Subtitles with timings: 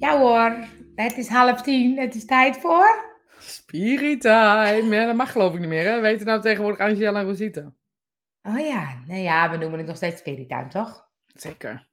[0.00, 0.56] Ja hoor,
[0.94, 1.98] het is half tien.
[1.98, 3.08] Het is tijd voor...
[3.38, 4.86] Spiritime.
[4.90, 5.84] Ja, dat mag geloof ik niet meer.
[5.84, 6.00] Hè?
[6.00, 7.72] Weten nou tegenwoordig Angela en Rosita?
[8.42, 11.08] Oh ja, nee ja, we noemen het nog steeds Spiritime, toch?
[11.26, 11.88] Zeker.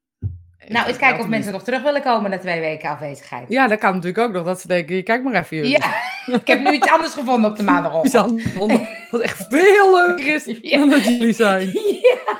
[0.68, 3.50] Nou, eens kijken of mensen nog terug willen komen na twee weken afwezigheid.
[3.50, 4.46] Ja, dat kan natuurlijk ook nog.
[4.46, 5.72] Dat ze denken, kijk maar even jullie.
[5.72, 5.94] Ja,
[6.36, 8.40] ik heb nu iets anders gevonden op de maandagochtend.
[8.40, 10.78] Iets anders Wat echt veel leuker is Ja.
[10.78, 11.68] dan dat jullie zijn.
[12.02, 12.38] Ja.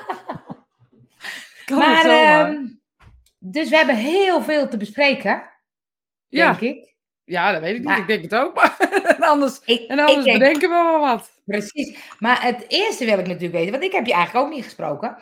[1.64, 2.66] Kan Maar, het ehm,
[3.38, 5.42] dus we hebben heel veel te bespreken,
[6.28, 6.52] ja.
[6.52, 6.94] denk ik.
[7.24, 7.86] ja, dat weet ik niet.
[7.88, 8.54] Maar- Ik denk het ook.
[8.54, 8.76] Maar
[9.16, 11.40] en anders, Ik, en anders ik denk- bedenken we wel wat.
[11.44, 11.98] Precies.
[12.18, 15.16] Maar het eerste wil ik natuurlijk weten, want ik heb je eigenlijk ook niet gesproken,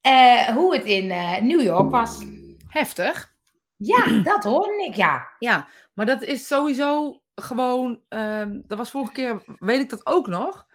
[0.00, 2.24] eh, hoe het in eh, New York was.
[2.68, 3.34] Heftig.
[3.76, 5.28] Ja, dat hoorde ik, ja.
[5.38, 8.00] Ja, maar dat is sowieso gewoon.
[8.08, 10.66] ehm, dat was vorige keer, weet ik dat ook nog.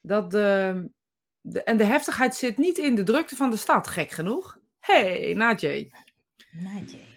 [0.00, 0.84] Dat de,
[1.40, 4.58] de, en de heftigheid zit niet in de drukte van de stad, gek genoeg.
[4.80, 5.90] hey, Najee.
[6.50, 7.11] Najee,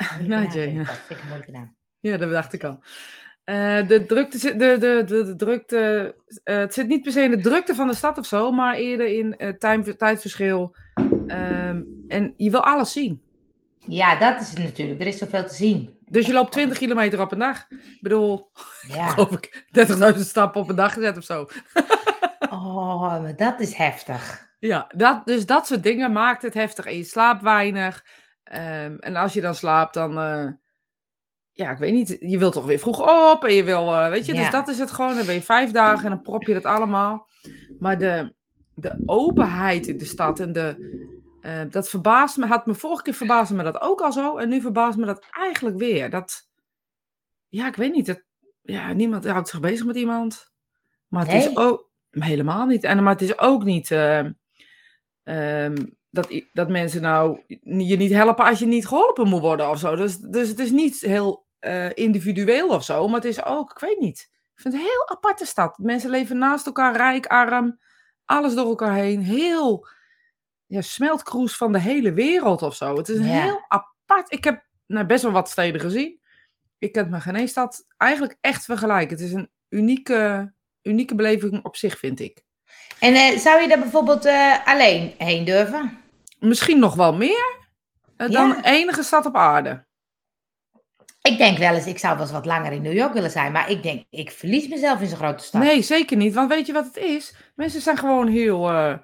[0.00, 0.40] oh ja.
[0.40, 1.76] Dat vind ik een mooie naam.
[2.00, 2.80] Ja, dat dacht ik al.
[3.44, 7.30] Eh, de drukte, de, de, de, de drukte, eh, het zit niet per se in
[7.30, 10.76] de drukte van de stad of zo, maar eerder in eh, time- tijdverschil.
[11.26, 13.22] Ehm, en je wil alles zien.
[13.86, 15.00] Ja, dat is het natuurlijk.
[15.00, 15.98] Er is zoveel te zien.
[16.08, 17.66] Dus je loopt 20 kilometer op een dag.
[17.70, 18.50] Ik bedoel,
[18.88, 19.06] Ja.
[19.12, 19.64] geloof ik,
[20.14, 21.46] 30.000 stappen op een dag gezet of zo.
[22.52, 24.48] Oh, maar dat is heftig.
[24.58, 26.84] Ja, dat, dus dat soort dingen maakt het heftig.
[26.84, 28.04] En je slaapt weinig.
[28.50, 30.18] Ehm, en als je dan slaapt, dan.
[30.18, 30.46] eh,
[31.52, 32.16] ja, ik weet niet.
[32.20, 33.44] Je wilt toch weer vroeg op.
[33.44, 33.94] En je wil.
[33.94, 34.40] eh, weet je, Ja.
[34.42, 35.16] dus dat is het gewoon.
[35.16, 37.28] Dan ben je vijf dagen en dan prop je dat allemaal.
[37.78, 38.34] Maar de,
[38.74, 40.98] de openheid in de stad en de.
[41.40, 42.46] eh, dat verbaast me.
[42.46, 44.36] Had me vorige keer verbaasde me dat ook al zo.
[44.36, 46.10] En nu verbaast me dat eigenlijk weer.
[46.10, 46.48] Dat.
[47.48, 48.06] Ja, ik weet niet.
[48.06, 48.24] Het,
[48.62, 50.52] ja, niemand houdt zich bezig met iemand.
[51.08, 51.88] Maar het is ook.
[52.10, 52.84] Helemaal niet.
[52.84, 53.90] En, maar het is ook niet.
[53.90, 54.32] ehm,
[55.22, 55.76] ehm,
[56.10, 59.96] dat, dat mensen nou je niet helpen als je niet geholpen moet worden of zo.
[59.96, 63.78] Dus, dus het is niet heel eh, individueel of zo, maar het is ook, ik
[63.78, 64.28] weet niet.
[64.54, 65.78] Ik vind het een heel aparte stad.
[65.78, 67.80] Mensen leven naast elkaar, rijk, arm,
[68.24, 69.22] alles door elkaar heen.
[69.22, 69.86] Heel
[70.66, 72.96] ja, smeltkroes van de hele wereld of zo.
[72.96, 73.42] Het is een Ja.
[73.42, 74.32] heel apart.
[74.32, 76.20] Ik heb nou, best wel wat steden gezien.
[76.78, 79.16] Ik kan het met geen één stad eigenlijk echt vergelijken.
[79.16, 82.42] Het is een unieke, unieke beleving op zich, vind ik.
[83.00, 85.99] En eh, zou je daar bijvoorbeeld eh, alleen heen durven?
[86.40, 87.56] Misschien nog wel meer
[88.16, 88.64] eh, dan Ja.
[88.64, 89.88] enige stad op aarde.
[91.22, 93.52] Ik denk wel eens, ik zou wel eens wat langer in New York willen zijn.
[93.52, 95.62] Maar ik denk, ik verlies mezelf in zo'n grote stad.
[95.62, 96.34] Nee, zeker niet.
[96.34, 97.34] Want weet je wat het is?
[97.54, 98.68] Mensen zijn gewoon heel.
[98.70, 98.94] eh,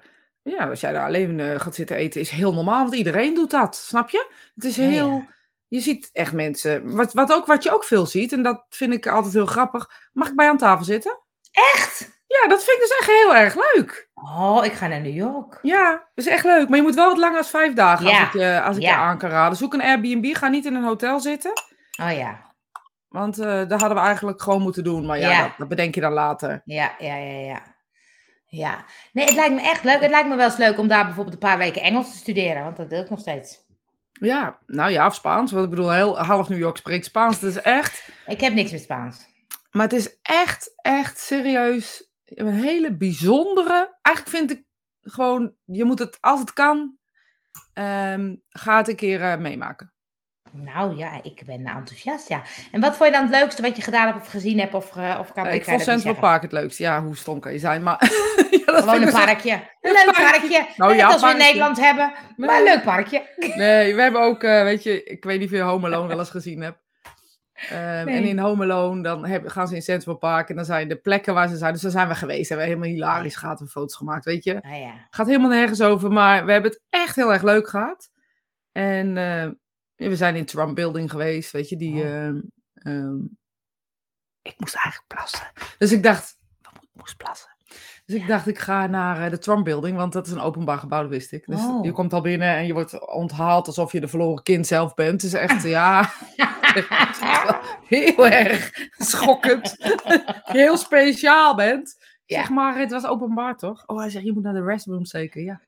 [0.41, 2.83] ja, als jij daar alleen eh, gaat zitten eten, is heel normaal.
[2.83, 3.75] Want iedereen doet dat.
[3.75, 4.31] Snap je?
[4.55, 4.83] Het is ja.
[4.83, 5.25] heel.
[5.67, 6.95] Je ziet echt mensen.
[6.95, 9.89] Wat, wat, ook, wat je ook veel ziet, en dat vind ik altijd heel grappig.
[10.13, 11.19] Mag ik bij aan tafel zitten?
[11.51, 12.16] Echt?
[12.27, 14.09] Ja, dat vind ik dus echt heel erg leuk.
[14.13, 15.59] Oh, ik ga naar New York.
[15.61, 16.69] Ja, dat is echt leuk.
[16.69, 18.81] Maar je moet wel wat langer dan vijf dagen Ja, als ik, je, als ik
[18.81, 19.57] je aan kan raden.
[19.57, 20.35] Zoek een Airbnb.
[20.35, 21.51] Ga niet in een hotel zitten.
[22.01, 22.53] Oh ja,
[23.09, 25.05] Want eh dat hadden we eigenlijk gewoon moeten doen.
[25.05, 25.41] Maar ja, Ja.
[25.41, 26.61] Dat, dat bedenk je dan later.
[26.65, 27.75] ja, ja, ja, ja.
[28.49, 30.01] Ja, nee, het lijkt me echt leuk.
[30.01, 32.63] Het lijkt me wel eens leuk om daar bijvoorbeeld een paar weken Engels te studeren,
[32.63, 33.65] want dat wil ik nog steeds.
[34.11, 35.51] Ja, nou ja, of Spaans.
[35.51, 37.39] Want ik bedoel, heel, half New York spreekt Spaans.
[37.39, 38.09] Dat is echt.
[38.25, 39.25] Ik heb niks met Spaans.
[39.71, 42.09] Maar het is echt, echt serieus.
[42.35, 43.97] Een hele bijzondere.
[44.01, 44.63] Eigenlijk vind ik
[45.01, 46.97] gewoon, je moet het als het kan.
[47.73, 49.91] ehm ga het een keer eh, meemaken.
[50.51, 52.41] Nou ja, ik ben enthousiast, ja.
[52.71, 54.73] En wat vond je dan het leukste wat je gedaan hebt of gezien hebt?
[54.73, 56.15] Of, ge- of kan Eh, kan ik vond Central?
[56.15, 56.77] Park het leukst.
[56.77, 57.83] Ja, hoe stom kan je zijn?
[57.83, 57.97] Maar
[58.51, 59.51] ja, dat Gewoon een dus parkje.
[59.81, 60.67] Een leuk parkje.
[60.77, 61.37] Nou Net ja, als we in.
[61.37, 62.13] Nederland hebben.
[62.37, 63.23] Maar een leuk parkje.
[63.55, 66.19] Nee, we hebben ook, eh, weet je, ik weet niet of je Home Alone wel
[66.19, 66.79] eens gezien hebt.
[67.57, 68.15] Ehm, Nee.
[68.15, 70.95] En in Home Alone, dan heb, gaan ze in Central Park en dan zijn de
[70.95, 71.73] plekken waar ze zijn.
[71.73, 72.49] Dus daar zijn we geweest.
[72.49, 74.53] Hebben we helemaal hilarisch gehad en foto's gemaakt, weet je.
[74.61, 75.07] Nou ja.
[75.09, 78.09] Gaat helemaal nergens over, maar we hebben het echt heel erg leuk gehad.
[78.71, 79.49] En eh,
[79.95, 82.01] we zijn in Trump Building geweest, weet je, die...
[82.01, 82.25] Oh.
[82.25, 82.39] ehm,
[82.73, 83.15] ehm,
[84.41, 85.51] ik moest eigenlijk plassen.
[85.77, 87.56] Dus ik dacht, ik moest plassen.
[88.07, 90.77] Dus ik dacht, ik ga naar eh, de Trump Building, want dat is een openbaar
[90.77, 91.45] gebouw, dat wist ik.
[91.45, 91.85] Dus Oh.
[91.85, 95.21] je komt al binnen en je wordt onthaald alsof je de verloren kind zelf bent.
[95.21, 96.09] Het is echt, ja,
[97.87, 99.75] heel erg schokkend.
[100.59, 101.95] heel speciaal bent.
[102.25, 102.37] Ja.
[102.39, 103.83] Zeg maar, het was openbaar toch?
[103.85, 105.61] Oh, hij zegt, je moet naar de restroom zeker, ja.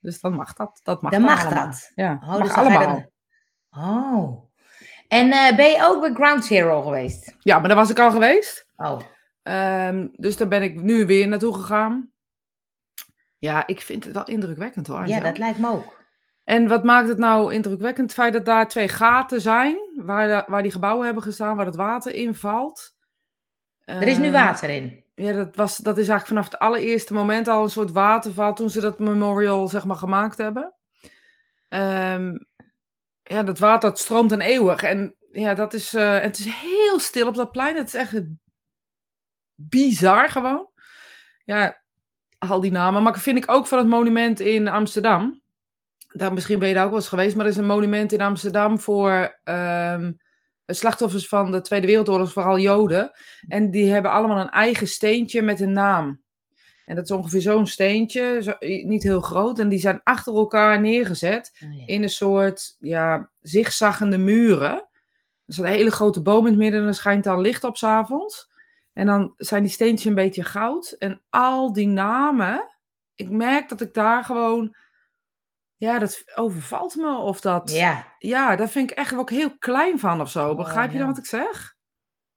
[0.00, 0.80] Dus dan mag dat.
[0.82, 1.64] Dat mag Dan mag allemaal.
[1.66, 1.90] dat.
[1.94, 3.04] Ja, Oh, mag dus allemaal.
[3.70, 4.42] Oh.
[5.08, 7.36] En eh, ben je ook bij Ground Zero geweest?
[7.40, 8.66] Ja, maar daar was ik al geweest.
[8.76, 9.00] Oh.
[9.44, 12.10] Ehm, dus daar ben ik nu weer naartoe gegaan.
[13.38, 15.06] Ja, ik vind het wel indrukwekkend hoor.
[15.06, 16.02] Ja, dat lijkt me ook.
[16.44, 18.06] En wat maakt het nou indrukwekkend?
[18.10, 21.66] Het feit dat daar twee gaten zijn, waar, de- waar die gebouwen hebben gestaan, waar
[21.66, 22.94] het water in valt.
[23.84, 25.04] Er is nu Ehm, water in.
[25.14, 28.70] Ja, dat, was, dat is eigenlijk vanaf het allereerste moment al een soort waterval toen
[28.70, 30.74] ze dat memorial zeg maar gemaakt hebben.
[31.68, 32.36] Ehm,
[33.22, 34.82] ja, dat water dat stroomt en eeuwig.
[34.82, 37.76] En ja, dat is, eh, het is heel stil op dat plein.
[37.76, 38.12] Het is echt
[39.54, 40.68] bizar gewoon.
[41.44, 41.82] Ja,
[42.38, 43.02] al die namen.
[43.02, 45.42] Maar vind ik ook van het monument in Amsterdam.
[46.08, 48.20] Daar, misschien ben je daar ook wel eens geweest, maar er is een monument in
[48.20, 50.12] Amsterdam voor ehm,
[50.66, 53.10] slachtoffers van de Tweede Wereldoorlog, vooral Joden.
[53.48, 56.22] En die hebben allemaal een eigen steentje met een naam.
[56.84, 58.54] En dat is ongeveer zo'n steentje, zo,
[58.84, 59.58] niet heel groot.
[59.58, 61.86] En die zijn achter elkaar neergezet Oh, ja.
[61.86, 64.88] in een soort ja, zigzaggende muren.
[65.46, 67.76] Er staat een hele grote boom in het midden en er schijnt dan licht op
[67.76, 68.52] 's avonds.
[68.94, 70.96] En dan zijn die steentjes een beetje goud.
[70.98, 72.68] En al die namen,
[73.14, 74.76] ik merk dat ik daar gewoon,
[75.76, 77.16] ja, dat overvalt me.
[77.16, 78.56] Of dat, ja, Ja.
[78.56, 80.50] daar vind ik echt ook heel klein van of zo.
[80.50, 81.12] Oh, Begrijp je dan ja.
[81.12, 81.74] wat ik zeg?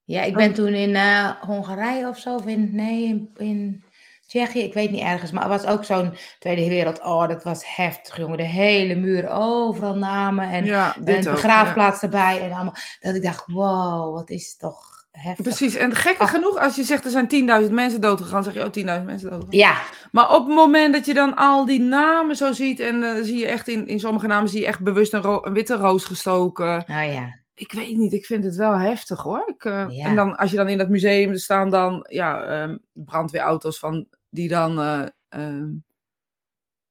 [0.04, 3.84] Ja, ik ben toen in eh, Hongarije of zo, of in, nee, in, in
[4.28, 7.02] Tsjechië, ik weet niet ergens, maar het was ook zo'n Tweede Wereld.
[7.02, 8.38] Oh, dat was heftig, jongen.
[8.38, 11.24] De hele muur, overal namen en, ja, en dit ook.
[11.24, 11.32] ja.
[11.32, 12.76] begraafplaats erbij en allemaal.
[13.00, 15.46] Dat ik dacht, wow, wat is toch heftig.
[15.46, 16.30] Precies, en gekke Ach.
[16.30, 19.58] genoeg, als je zegt er zijn 10.000 mensen doodgegaan, zeg je oh 10.000 mensen doodgegaan.
[19.58, 19.78] Ja,
[20.12, 23.38] Maar op het moment dat je dan al die namen zo ziet, en eh, zie
[23.38, 26.06] je echt in, in sommige namen zie je echt bewust een, ro- een witte roos
[26.06, 26.84] gestoken.
[26.88, 27.46] nou ja.
[27.54, 29.44] Ik weet niet, ik vind het wel heftig hoor.
[29.48, 30.06] Ik, eh, Ja.
[30.06, 34.08] En dan als je dan in dat museum er staan dan ja, ehm, brandweerauto's van
[34.30, 35.68] die dan eh, ehm,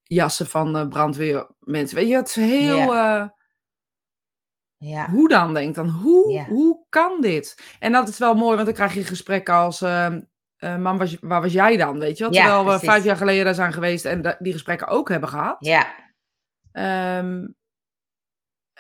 [0.03, 1.97] jassen van eh, brandweermensen.
[1.97, 2.93] Weet je, het is heel.
[4.79, 5.89] Ja, hoe dan denk dan?
[5.89, 6.45] Hoe, Ja.
[6.45, 7.77] hoe kan dit?
[7.79, 9.83] En dat is wel mooi, want dan krijg je gesprekken als.
[9.83, 10.21] ehm
[10.57, 11.99] eh, mam, was, waar was jij dan?
[11.99, 12.33] Weet je wel?
[12.33, 12.89] Ja, Terwijl we precies.
[12.89, 15.57] vijf jaar geleden daar zijn geweest en die gesprekken ook hebben gehad.
[15.59, 15.87] ja,
[16.73, 17.47] Ehm,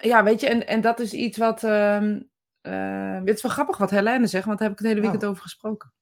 [0.00, 1.64] ja, weet je, en, en dat is iets wat.
[1.64, 2.20] ehm
[2.60, 5.25] eh, het is wel grappig wat Helene zegt, want daar heb ik het hele weekend
[5.31, 5.93] over gesproken.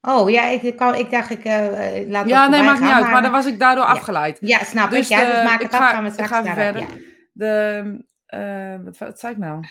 [0.00, 2.90] Oh ja, ik, ik, kan, ik dacht ik eh, eh, laat Ja, nee, maakt niet
[2.90, 3.10] uit.
[3.10, 3.90] Maar dan was ik daardoor Ja.
[3.90, 4.38] afgeleid.
[4.40, 5.18] Ja, snap Dus, ik.
[5.18, 6.82] Ja, dus eh, maak ik het af, ga- gaan we ik straks ga verder.
[6.82, 6.88] ja.
[7.32, 9.64] De, eh, wat, wat zei ik nou?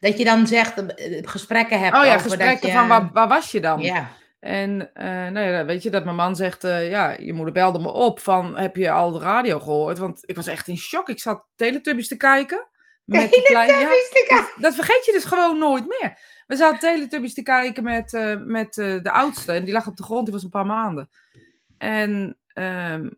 [0.00, 2.78] Dat je dan zegt, eh, gesprekken hebt Oh ja, over gesprekken dat je...
[2.78, 3.80] van waar, waar was je dan?
[3.80, 4.10] Ja,
[4.40, 7.78] En eh, nou ja, weet je, dat mijn man zegt, eh, ja, je moeder belde
[7.78, 9.98] me op van, heb je al de radio gehoord?
[9.98, 11.08] Want ik was echt in shock.
[11.08, 12.66] Ik zat Teletubbies te kijken.
[13.04, 14.62] Met kleine, ja, ik al.
[14.62, 16.18] dat vergeet je dus gewoon nooit meer.
[16.46, 19.52] We zaten Teletubbies te kijken met, eh, met eh, de oudste.
[19.52, 21.10] En die lag op de grond, die was een paar maanden.
[21.78, 23.10] En ehm,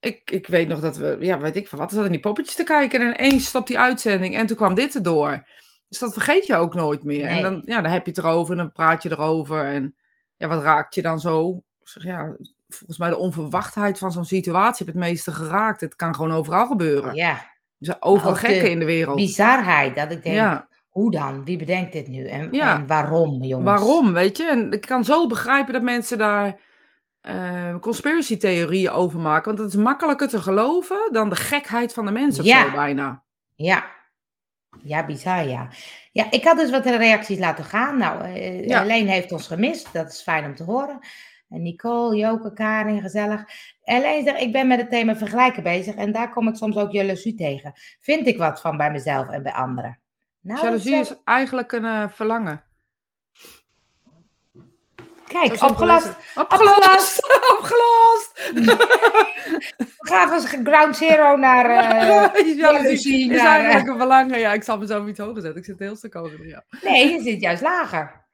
[0.00, 2.54] ik, ik weet nog dat we, ja, weet ik van wat, zaten in die poppetjes
[2.54, 3.00] te kijken.
[3.00, 4.36] En ineens stopt die uitzending.
[4.36, 5.46] En toen kwam dit erdoor.
[5.88, 7.26] Dus dat vergeet je ook nooit meer.
[7.26, 9.64] En dan, ja, dan heb je het erover en dan praat je erover.
[9.64, 9.94] En
[10.36, 11.62] ja, wat raakt je dan zo?
[11.82, 12.36] Zeg, ja,
[12.68, 15.80] volgens mij de onverwachtheid van zo'n situatie heb het meeste geraakt.
[15.80, 17.14] Het kan gewoon overal gebeuren.
[17.14, 17.46] Ja,
[17.80, 19.16] Er overal gekken in de wereld.
[19.16, 19.96] bizarheid.
[19.96, 20.68] Dat ik denk, Ja.
[20.88, 21.44] hoe dan?
[21.44, 22.26] Wie bedenkt dit nu?
[22.26, 22.74] En, Ja.
[22.76, 23.70] en waarom, jongens?
[23.70, 24.44] Waarom, weet je?
[24.44, 26.60] En ik kan zo begrijpen dat mensen daar
[27.20, 29.44] eh conspiracy theorieën over maken.
[29.44, 33.22] Want het is makkelijker te geloven dan de gekheid van de mensen of zo bijna.
[33.54, 33.96] Ja.
[34.82, 35.68] Ja, bizar, ja.
[36.12, 37.98] Ja, ik had dus wat reacties laten gaan.
[37.98, 38.80] Nou, Ja.
[38.80, 39.92] Helene heeft ons gemist.
[39.92, 40.98] Dat is fijn om te horen.
[41.48, 43.44] En Nicole, Joke, Karin, gezellig.
[43.82, 45.94] Helene zegt, ik ben met het thema vergelijken bezig.
[45.94, 47.72] En daar kom ik soms ook jaloezie tegen.
[48.00, 50.00] Vind ik wat van bij mezelf en bij anderen?
[50.40, 52.64] Nou, Jaloezie is eigenlijk een eh, verlangen.
[55.28, 55.70] Kijk, is het.
[55.70, 56.06] Opgelast!
[57.52, 58.50] Opgelast!
[59.98, 63.32] We gaan van ground zero naar eh, Jaloezie jaloezie.
[63.32, 64.38] is naar, eh, eigenlijk een.
[64.38, 65.60] Ja, ik zal mezelf iets hoger zetten.
[65.60, 66.46] Ik zit heel stuk hoger.
[66.46, 68.26] Ja, nee, je zit juist lager.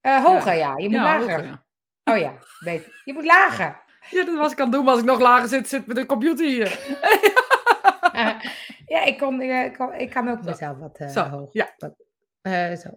[0.00, 0.74] Eh, hoger, ja.
[0.76, 1.30] Je moet ja, lager.
[1.30, 1.64] hoger, ja.
[2.04, 2.32] Oh ja,
[2.64, 3.00] beter.
[3.04, 3.78] Je moet lager.
[4.10, 4.84] Ja, dat was ik aan het doen.
[4.84, 6.78] Maar als ik nog lager zit, zit met de computer hier.
[8.12, 8.30] Eh,
[8.86, 11.52] ja, ik, kon, eh, ik, kon- ik kan ook mezelf wat eh, Zo, hoog.
[11.52, 11.74] ja.
[11.78, 11.92] Wat,
[12.42, 12.88] eh, zo.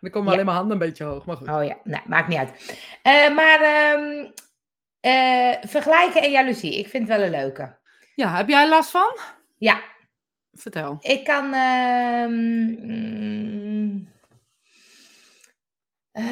[0.00, 0.32] Dan komen Ja.
[0.34, 1.24] alleen mijn handen een beetje hoog.
[1.26, 1.48] Maar goed.
[1.48, 2.78] Oh ja, nee, maakt niet uit.
[3.02, 4.30] Eh, maar ehm,
[5.00, 7.78] eh, vergelijken en jaloezie, ik vind het wel een leuke.
[8.14, 9.16] Ja, heb jij last van?
[9.58, 9.80] Ja,
[10.52, 10.96] Vertel.
[11.00, 11.52] ik kan.
[11.54, 12.32] ehm,
[12.86, 14.08] mm,
[16.12, 16.24] eh,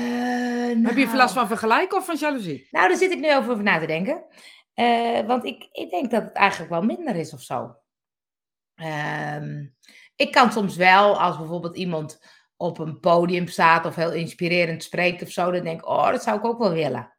[0.87, 2.69] Heb je nou, last van vergelijken of van jaloezie?
[2.71, 4.25] Nou, daar zit ik nu over over na te denken.
[4.75, 7.77] Eh, want ik, ik denk dat het eigenlijk wel minder is of zo.
[8.75, 9.67] Ehm,
[10.17, 12.21] ik kan soms wel, als bijvoorbeeld iemand
[12.61, 16.23] op een podium staat of heel inspirerend spreekt of zo, dan denk ik, oh, dat
[16.23, 17.13] zou ik ook wel willen.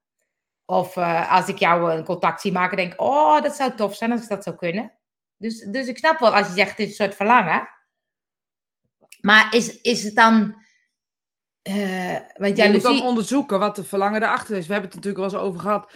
[0.66, 3.96] Of eh, als ik jou een contact zie maken, denk ik, oh, dat zou tof
[3.96, 4.94] zijn als ik dat zou kunnen.
[5.38, 7.70] Dus, dus ik snap wel als je zegt, het is een soort verlangen.
[9.22, 10.64] Maar is, is het dan...
[11.62, 13.04] eh want Je moet dan jaloezie...
[13.04, 14.68] onderzoeken wat de verlangen erachter is.
[14.68, 15.94] We hebben het natuurlijk wel eens over gehad.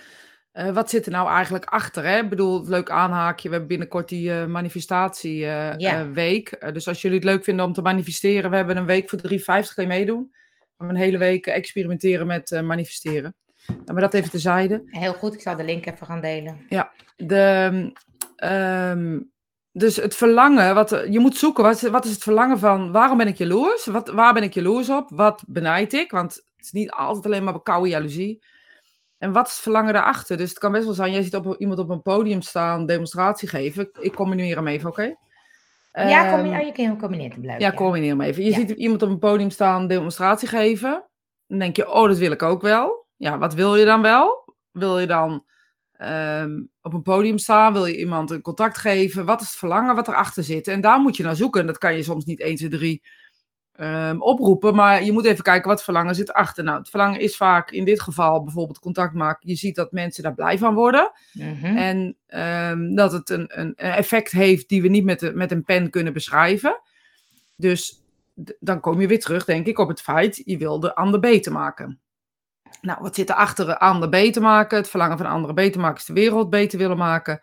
[0.54, 2.04] Eh, wat zit er nou eigenlijk achter?
[2.06, 2.18] Hè?
[2.20, 3.44] Ik bedoel, leuk aanhaakje.
[3.48, 5.80] We hebben binnenkort die eh, manifestatieweek.
[5.80, 6.10] Ja.
[6.12, 6.50] week.
[6.52, 9.20] Eh, dus als jullie het leuk vinden om te manifesteren, we hebben een week voor
[9.20, 10.36] 3,50 kan je meedoen.
[10.78, 13.36] We een hele week experimenteren met manifesteren.
[13.68, 14.84] Nou, maar dat even terzijde.
[14.86, 16.66] Heel goed, ik zal de link even gaan delen.
[17.16, 17.92] De,
[18.36, 19.20] ehm,
[19.72, 23.18] dus het verlangen, wat, je moet zoeken, wat, is- wat is het verlangen van, waarom
[23.18, 23.86] ben ik jaloers?
[23.86, 25.10] Wat, waar ben ik jaloers op?
[25.10, 26.12] Wat benijd ik?
[26.12, 28.44] Want het is niet altijd alleen maar koude jaloezie.
[29.24, 30.38] En wat is het verlangen daarachter?
[30.38, 33.48] Dus het kan best wel zijn, jij ziet op, iemand op een podium staan, demonstratie
[33.48, 33.90] geven.
[34.00, 35.02] Ik, combineer hem even, oké?
[35.92, 37.46] ja, kom Ehm, je, oh, je kan hem combineren.
[37.46, 38.44] Leuk, ja, combineer hem even.
[38.44, 38.56] Je Ja.
[38.56, 41.04] ziet iemand op een podium staan, demonstratie geven.
[41.48, 43.06] Dan denk je, oh, dat wil ik ook wel.
[43.16, 44.56] Ja, wat wil je dan wel?
[44.72, 45.46] Wil je dan
[45.92, 47.74] ehm, op een podium staan?
[47.74, 49.26] Wil je iemand een contact geven?
[49.26, 50.68] Wat is het verlangen wat erachter zit?
[50.68, 51.62] En daar moet je naar zoeken.
[51.62, 53.02] En dat kan je soms niet 1, 2, 3
[53.76, 54.76] ehm, oproepen.
[54.76, 56.64] Maar je moet even kijken wat verlangen zit achter.
[56.64, 59.50] Nou, het verlangen is vaak in dit geval bijvoorbeeld contact maken.
[59.50, 61.12] Je ziet dat mensen daar blij van worden.
[61.34, 61.78] Mhm.
[61.78, 65.64] En ehm, dat het een, een effect heeft die we niet met, de, met een
[65.64, 66.82] pen kunnen beschrijven.
[67.56, 68.04] Dus
[68.60, 71.52] dan kom je weer terug, denk ik, op het feit, je wil de ander beter
[71.52, 72.00] maken.
[72.82, 74.78] Nou, wat zit er achter de ander beter maken?
[74.78, 77.42] Het verlangen van anderen beter maken is de wereld beter willen maken.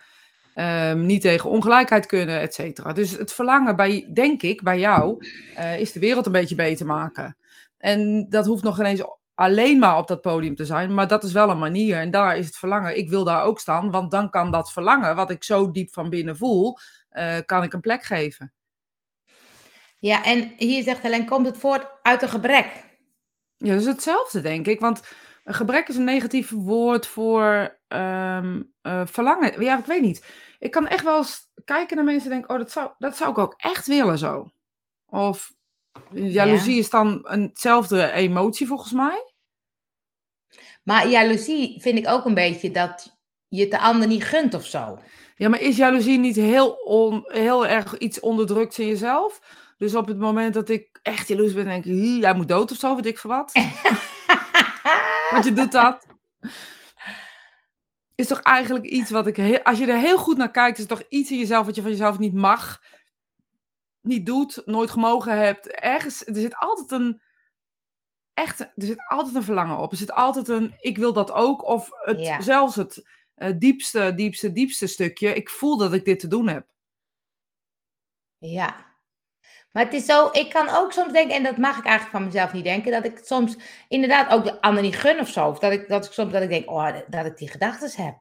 [0.54, 2.92] Ehm, niet tegen ongelijkheid kunnen, et cetera.
[2.92, 6.87] Dus het verlangen, bij, denk ik, bij jou, eh, is de wereld een beetje beter
[6.87, 7.37] maken.
[7.78, 9.02] En dat hoeft nog ineens
[9.35, 11.97] alleen maar op dat podium te zijn, maar dat is wel een manier.
[11.97, 12.99] En daar is het verlangen.
[12.99, 16.11] Ik wil daar ook staan, want dan kan dat verlangen, wat ik zo diep van
[16.11, 16.76] binnen voel,
[17.09, 18.52] eh, kan ik een plek geven.
[19.99, 22.66] Ja, en hier zegt Helen, komt het voort uit een gebrek?
[23.57, 24.80] Ja, dat is hetzelfde, denk ik.
[24.80, 25.02] Want
[25.45, 29.61] een gebrek is een negatief woord voor ehm, eh, verlangen.
[29.62, 30.25] Ja, ik weet niet.
[30.59, 33.30] Ik kan echt wel eens kijken naar mensen en denken, oh, dat zou, dat zou
[33.30, 34.50] ik ook echt willen zo.
[35.06, 35.52] Of
[36.12, 39.32] jaloezie is dan eenzelfde emotie volgens mij.
[40.82, 43.18] Maar jaloezie vind ik ook een beetje dat
[43.49, 44.99] je het de ander niet gunt of zo.
[45.37, 49.40] Ja, maar is jaloezie niet heel, on, heel erg iets onderdrukt in jezelf?
[49.76, 52.70] Dus op het moment dat ik echt jaloers ben, denk ik, "Hi, jij moet dood
[52.70, 53.52] of zo, weet ik veel wat.
[55.30, 56.06] Want je doet dat.
[58.21, 60.87] Is toch eigenlijk iets wat ik, heel, als je er heel goed naar kijkt, is
[60.87, 62.83] toch iets in jezelf wat je van jezelf niet mag,
[64.00, 65.67] niet doet, nooit gemogen hebt.
[65.69, 67.23] Ergens, er zit altijd een,
[68.35, 69.91] echt, er zit altijd een verlangen op.
[69.91, 71.65] Er zit altijd een, ik wil dat ook.
[71.65, 72.41] Of het, Ja.
[72.41, 76.67] zelfs het eh, diepste, diepste, diepste stukje, ik voel dat ik dit te doen heb.
[78.39, 78.89] Ja.
[79.73, 82.25] Maar het is zo, ik kan ook soms denken, en dat mag ik eigenlijk van
[82.25, 83.57] mezelf niet denken, dat ik soms
[83.89, 85.47] inderdaad ook de ander niet gun of zo.
[85.49, 88.15] Of dat ik, dat ik soms dat ik denk, oh, dat ik die gedachten heb.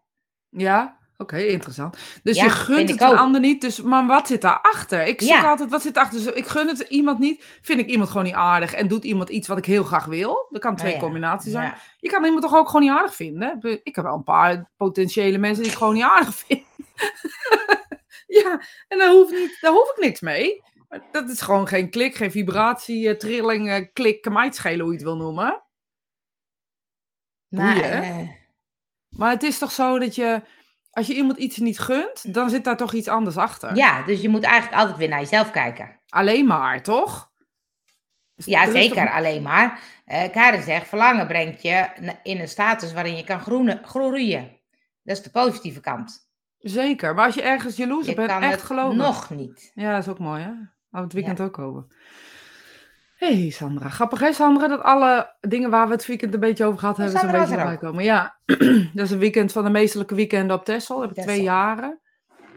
[0.49, 1.97] Ja, oké, interessant.
[2.23, 3.15] Dus Ja, je gunt het ook.
[3.15, 5.05] ander niet, dus, maar wat zit daarachter?
[5.07, 5.49] Ik zoek Ja.
[5.49, 6.23] altijd, wat zit daarachter?
[6.23, 9.29] Dus ik gun het iemand niet, vind ik iemand gewoon niet aardig en doet iemand
[9.29, 10.47] iets wat ik heel graag wil.
[10.49, 11.73] Dat kan twee ja, combinaties zijn.
[11.97, 13.59] Je kan iemand toch ook gewoon niet aardig vinden?
[13.61, 16.63] Ik- Ik heb wel een paar potentiële mensen die ik gewoon niet aardig vind.
[18.43, 20.63] ja, en daar hoef, niet, daar hoef ik niks mee.
[21.11, 24.79] Dat is gewoon geen klik, geen vibratie, eh, trilling, eh, klik, kan mij het schelen
[24.79, 25.63] hoe je het wil noemen.
[27.47, 28.21] Maar, Boeien, hè?
[28.21, 28.29] eh,
[29.09, 30.41] Maar het is toch zo dat je,
[30.91, 33.75] als je iemand iets niet gunt, dan zit daar toch iets anders achter.
[33.75, 35.99] ja, dus je moet eigenlijk altijd weer naar jezelf kijken.
[36.09, 37.31] Alleen maar, toch?
[38.35, 39.05] Dus Ja, er zeker.
[39.05, 39.81] toch- Alleen maar.
[40.31, 41.89] Karen zegt, verlangen brengt je
[42.23, 44.59] in een status waarin je kan groenen, groeien.
[45.03, 46.27] Dat is de positieve kant.
[46.57, 48.97] Zeker, maar als je ergens jaloers Je op bent, echt geloven.
[48.97, 49.71] nog niet.
[49.73, 50.51] Ja, dat is ook mooi, hè?
[50.89, 51.85] Hadden we het weekend ook over.
[53.15, 53.89] Hé, hey, Sandra.
[53.89, 54.67] Grappig, hè, Sandra?
[54.67, 57.53] Dat alle dingen waar we het weekend een beetje over gehad Oh, hebben, zo'n beetje
[57.53, 58.03] er erbij komen.
[58.03, 58.39] Ja,
[58.93, 61.01] dat is een weekend van de meestelijke weekenden op Texel.
[61.01, 61.99] heb ik twee jaren.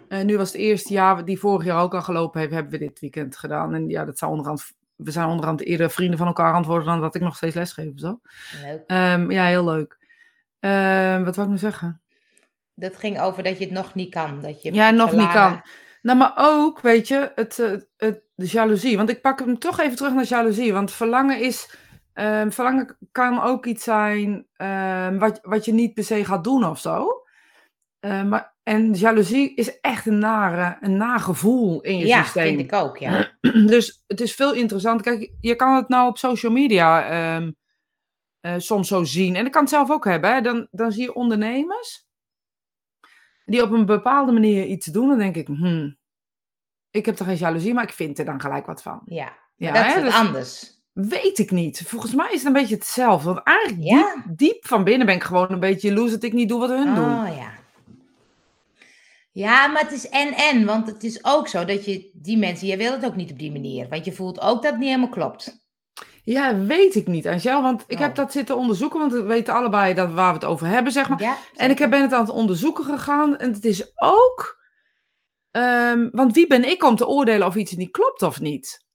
[0.09, 2.79] En nu was het eerste jaar, die vorig jaar ook al gelopen heeft, hebben we
[2.79, 3.75] dit weekend gedaan.
[3.75, 7.15] En ja, dat zou onderhand, we zijn onderhand eerder vrienden van elkaar antwoorden dan dat
[7.15, 8.21] ik nog steeds lesgeef of zo.
[8.63, 8.83] Leuk.
[8.87, 9.99] Ehm, ja, heel leuk.
[10.61, 12.01] Ehm, wat wou ik nu zeggen?
[12.75, 14.41] Dat ging over dat je het nog niet kan.
[14.41, 15.63] Dat je Ja, nog niet kan.
[16.03, 18.97] Nou, maar ook, weet je, het, eh, het, de jaloezie.
[18.97, 20.73] Want ik pak hem toch even terug naar jaloezie.
[20.73, 21.77] Want verlangen is.
[22.13, 26.65] ehm, verlangen kan ook iets zijn ehm, wat, wat je niet per se gaat doen
[26.65, 27.09] of zo.
[28.01, 32.45] Eh, maar, en jaloezie is echt een nare, een naar gevoel in je Ja, systeem.
[32.57, 33.31] vind ik ook, ja.
[33.73, 35.03] Dus het is veel interessant.
[35.03, 37.51] Kijk, je kan het nou op social media ehm,
[38.41, 39.37] eh, soms zo zien.
[39.37, 40.35] En ik kan het zelf ook hebben.
[40.35, 40.41] Hè.
[40.41, 42.07] Dan, dan zie je ondernemers
[43.45, 45.09] die op een bepaalde manier iets doen.
[45.09, 45.97] Dan denk ik, hmm,
[46.91, 49.03] ik heb er geen jaloezie, maar ik vind er dan gelijk wat van.
[49.05, 50.81] Ja, dat is hè, dus- anders.
[50.93, 51.83] Weet ik niet.
[51.87, 53.33] Volgens mij is het een beetje hetzelfde.
[53.33, 54.15] Want eigenlijk Ja.
[54.27, 56.69] diep, diep van binnen ben ik gewoon een beetje jaloers dat ik niet doe wat
[56.69, 57.05] hun doen.
[57.05, 57.51] Oh ja.
[59.33, 60.65] Ja, maar het is en-en.
[60.65, 63.39] Want het is ook zo dat je die mensen, je wil het ook niet op
[63.39, 63.89] die manier.
[63.89, 65.62] Want je voelt ook dat het niet helemaal klopt.
[66.25, 67.63] Ja, weet ik niet, Angel.
[67.63, 68.03] Want ik Oh.
[68.03, 71.09] heb dat zitten onderzoeken, want we weten allebei dat waar we het over hebben, zeg
[71.09, 71.21] maar.
[71.21, 73.37] Ja, En ik heb- ben het aan het onderzoeken gegaan.
[73.39, 74.61] En het is ook.
[75.51, 78.87] ehm, want wie ben ik om te oordelen of iets niet klopt of niet?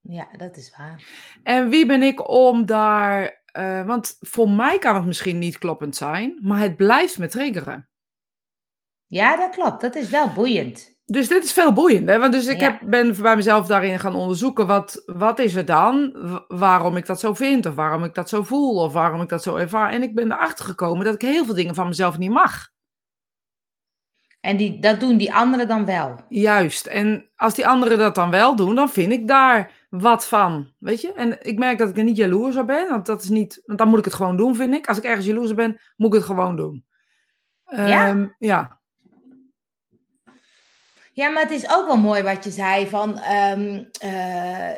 [0.00, 1.02] Ja, dat is waar.
[1.42, 3.38] En wie ben ik om daar.
[3.52, 7.88] eh, want voor mij kan het misschien niet kloppend zijn, maar het blijft me triggeren.
[9.06, 9.80] Ja, dat klopt.
[9.80, 10.98] Dat is wel boeiend.
[11.10, 12.18] Dus dit is veel boeiender.
[12.18, 12.70] Want dus ik Ja.
[12.70, 14.66] heb, ben bij mezelf daarin gaan onderzoeken.
[14.66, 16.16] Wat, wat is het dan?
[16.48, 17.66] Waarom ik dat zo vind?
[17.66, 18.74] Of waarom ik dat zo voel?
[18.74, 19.92] Of waarom ik dat zo ervaar?
[19.92, 22.68] En ik ben erachter gekomen dat ik heel veel dingen van mezelf niet mag.
[24.40, 26.20] En die, dat doen die anderen dan wel.
[26.28, 26.86] Juist.
[26.86, 30.72] En als die anderen dat dan wel doen, dan vind ik daar wat van.
[30.78, 31.12] Weet je?
[31.12, 32.88] En ik merk dat ik er niet jaloers op ben.
[32.88, 34.88] Want, dat is niet, want dan moet ik het gewoon doen, vind ik.
[34.88, 36.84] Als ik ergens jaloers op ben, moet ik het gewoon doen.
[37.64, 38.08] Ja?
[38.08, 38.79] Ehm, ja.
[41.12, 44.70] Ja, maar het is ook wel mooi wat je zei van ehm eh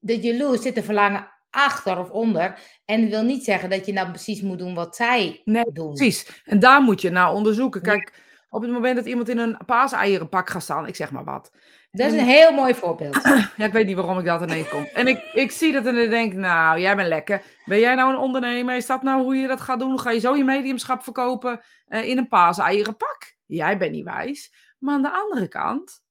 [0.00, 2.58] dat jaloers zit een verlangen achter of onder.
[2.84, 5.92] En dat wil niet zeggen dat je nou precies moet doen wat zij Nee, doen.
[5.94, 6.42] Precies.
[6.44, 7.80] En daar moet je naar onderzoeken.
[7.84, 7.92] Ja.
[7.92, 8.12] Kijk,
[8.48, 11.50] op het moment dat iemand in een paaseierenpak gaat staan, ik zeg maar wat.
[11.90, 13.22] Dat is En- een heel mooi voorbeeld.
[13.56, 14.84] Ja, ik weet niet waarom ik dat ineens kom.
[14.94, 17.42] En ik, ik zie dat en dan denk ik, nou, jij bent lekker.
[17.64, 18.76] Ben jij nou een ondernemer?
[18.76, 20.00] Is dat nou hoe je dat gaat doen?
[20.00, 23.34] Ga je zo je mediumschap verkopen eh, in een paaseierenpak?
[23.46, 24.52] Jij bent niet wijs.
[24.78, 26.04] Maar aan de andere kant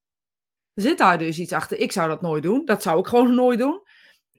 [0.74, 1.79] zit daar dus iets achter.
[1.79, 2.65] Ik zou dat nooit doen.
[2.65, 3.81] Dat zou ik gewoon nooit doen.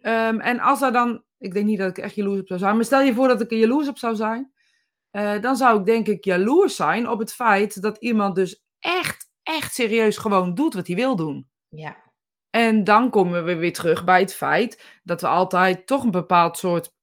[0.00, 2.75] Ehm, en als er dan, ik denk niet dat ik echt jaloers op zou zijn,
[2.76, 4.52] maar stel je voor dat ik er jaloers op zou zijn,
[5.11, 9.30] eh, dan zou ik denk ik jaloers zijn op het feit dat iemand dus echt,
[9.42, 11.49] echt serieus gewoon doet wat hij wil doen.
[11.68, 11.97] Ja,
[12.50, 16.59] En dan komen we weer terug bij het feit dat we altijd toch een bepaald
[16.59, 16.95] soort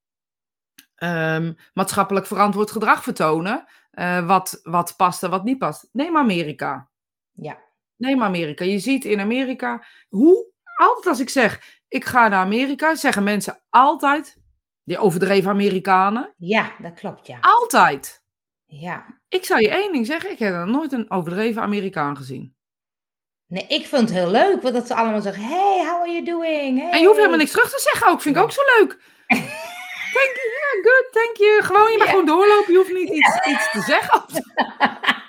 [0.96, 3.66] ehm, maatschappelijk verantwoord gedrag vertonen.
[3.92, 5.90] eh, wat, wat past en wat niet past.
[5.92, 6.90] Neem Amerika.
[7.34, 7.58] Ja,
[7.96, 8.66] Neem Amerika.
[8.66, 10.46] Je ziet in Amerika hoe,
[10.78, 14.38] altijd als ik zeg, ik ga naar Amerika, zeggen mensen altijd,
[14.84, 17.38] die overdreven Amerikanen, ja, dat klopt, ja.
[17.42, 18.24] altijd.
[18.66, 19.22] ja.
[19.28, 22.56] Ik zou je één ding zeggen, ik heb nog nooit een overdreven Amerikaan gezien.
[23.48, 26.26] Nee, ik vind het heel leuk, want dat ze allemaal zeggen, hey, how are you
[26.26, 26.80] doing?
[26.80, 26.92] Hey.
[26.92, 28.92] En je hoeft helemaal niks terug te zeggen ook, vind ik ook zo leuk.
[30.14, 31.62] Thank you, yeah, good, thank you.
[31.64, 32.12] Gewoon, je mag Ja.
[32.12, 34.24] gewoon doorlopen, je hoeft niet iets, iets te zeggen.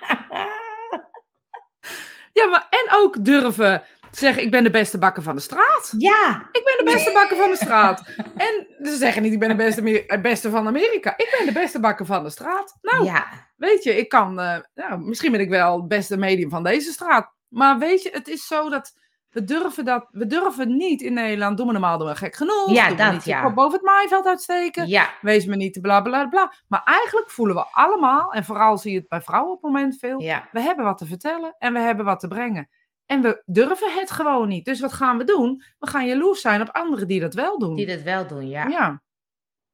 [2.35, 5.95] Ja, maar en ook durven zeggen, ik ben de beste bakker van de straat.
[5.99, 8.03] Ja, Ik ben de beste bakker van de straat.
[8.37, 11.13] En ze zeggen niet, ik ben de beste, eh, beste van Amerika.
[11.17, 12.79] Ik ben de beste bakker van de straat.
[12.83, 16.51] Nou, ja, weet je, ik kan, eh, nou, misschien ben ik wel het beste medium
[16.51, 17.33] van deze straat.
[17.49, 18.93] Maar weet je, het is zo dat
[19.35, 22.71] we durven dat, we durven niet in Nederland, doen we normaal doen we gek genoeg.
[22.71, 23.53] Ja, doen dat, niet ja.
[23.53, 24.89] boven het maaiveld uitsteken.
[24.89, 26.53] ja, Wees me niet te bla bla bla.
[26.69, 29.99] Maar eigenlijk voelen we allemaal, en vooral zie je het bij vrouwen op het moment
[29.99, 32.69] veel, ja, we hebben wat te vertellen en we hebben wat te brengen.
[33.07, 34.65] En we durven het gewoon niet.
[34.65, 35.63] Dus wat gaan we doen?
[35.79, 37.75] We gaan jaloers zijn op anderen die dat wel doen.
[37.75, 38.67] die dat wel doen, ja.
[38.67, 39.03] ja.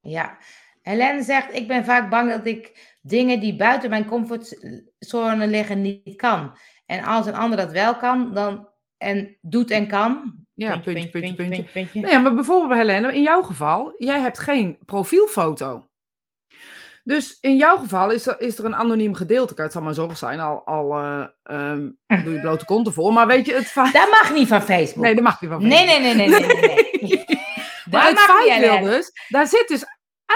[0.00, 0.38] Ja.
[0.82, 6.16] Helene zegt, ik ben vaak bang dat ik dingen die buiten mijn comfortzone liggen niet
[6.16, 6.56] kan.
[6.86, 8.68] En als een ander dat wel kan, dan
[9.00, 10.34] en doet en kan.
[10.54, 11.62] Ja, puntje, puntje, puntje.
[11.62, 12.00] puntje.
[12.00, 15.88] Nee, maar bijvoorbeeld Helene, in jouw geval, jij hebt geen profielfoto.
[17.04, 19.54] Dus in jouw geval is er, is er een anoniem gedeelte.
[19.54, 21.88] Kijk, het zal maar zorg zijn, al, al eh, ehm,
[22.24, 23.12] doe je blote kont ervoor.
[23.12, 23.92] Maar weet je, het feit...
[23.92, 25.04] Dat mag niet van Facebook.
[25.04, 26.60] Nee, dat mag niet van nee, nee, nee, nee, nee, nee,
[27.00, 27.24] nee.
[27.90, 28.96] Maar Dat het mag niet, feit wil Helene.
[28.96, 29.84] dus, daar zit dus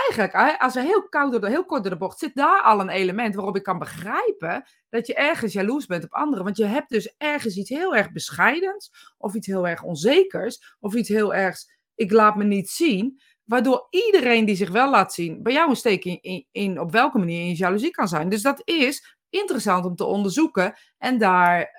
[0.09, 2.81] eigenlijk, als we heel, koud door de, heel kort door de bocht, zit daar al
[2.81, 6.45] een element waarop ik kan begrijpen dat je ergens jaloers bent op anderen.
[6.45, 10.95] Want je hebt dus ergens iets heel erg bescheidens, of iets heel erg onzekers, of
[10.95, 13.21] iets heel ergs, ik laat me niet zien.
[13.45, 16.93] Waardoor iedereen die zich wel laat zien, bij jou een steek in, in, in op
[16.93, 18.29] welke manier je jaloezie kan zijn.
[18.29, 21.71] Dus dat is interessant om te onderzoeken en daar,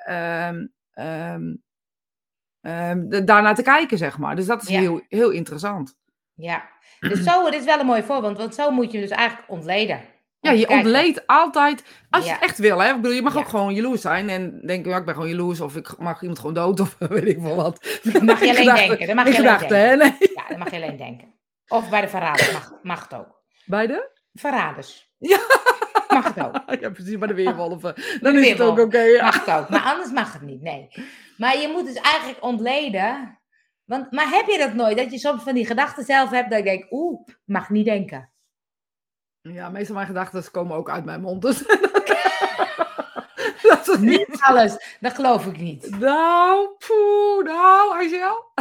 [3.26, 4.36] daarnaar te kijken, zeg maar.
[4.36, 4.80] Dus dat is Ja.
[4.80, 5.98] heel, heel interessant.
[6.34, 9.50] Ja, dus zo, dit is wel een mooi voorbeeld, want zo moet je dus eigenlijk
[9.50, 10.02] ontleden.
[10.40, 10.76] Ja, je kijken.
[10.76, 12.90] ontleedt altijd, als je het echt wil, hè.
[12.90, 13.40] Ik bedoel, je mag Ja.
[13.40, 16.40] ook gewoon jaloers zijn en denken, ja, ik ben gewoon jaloers, of ik mag iemand
[16.40, 18.00] gewoon dood, of weet ik veel wat.
[18.04, 19.08] Dat mag je alleen gedachten- denken.
[19.08, 19.98] Dat mag je alleen gedachten, denken.
[20.20, 20.32] Nee.
[20.36, 21.34] Ja, dat mag je alleen denken.
[21.68, 23.44] Of bij de verraders mag, mag het ook.
[23.66, 24.12] Beide?
[24.34, 25.12] Verraders.
[25.18, 25.40] Ja.
[26.10, 26.54] Mag het ook.
[26.82, 27.94] Ja, precies, bij de weerwolven.
[28.22, 29.24] Dan de is het ook oké, ja.
[29.24, 29.70] Mag het ook.
[29.70, 30.88] Maar anders mag het niet, nee.
[31.38, 33.40] Maar je moet dus eigenlijk ontleden.
[33.86, 34.98] Want, maar heb je dat nooit?
[34.98, 38.30] Dat je soms van die gedachten zelf hebt dat je denkt, oeh, mag niet denken.
[39.42, 41.58] Ja, meestal mijn gedachten komen ook uit mijn mond, dus...
[43.70, 44.28] dat is niet...
[44.28, 46.00] Niet alles, dat geloof ik niet.
[46.00, 48.54] Nou, poeh, nou, Angel.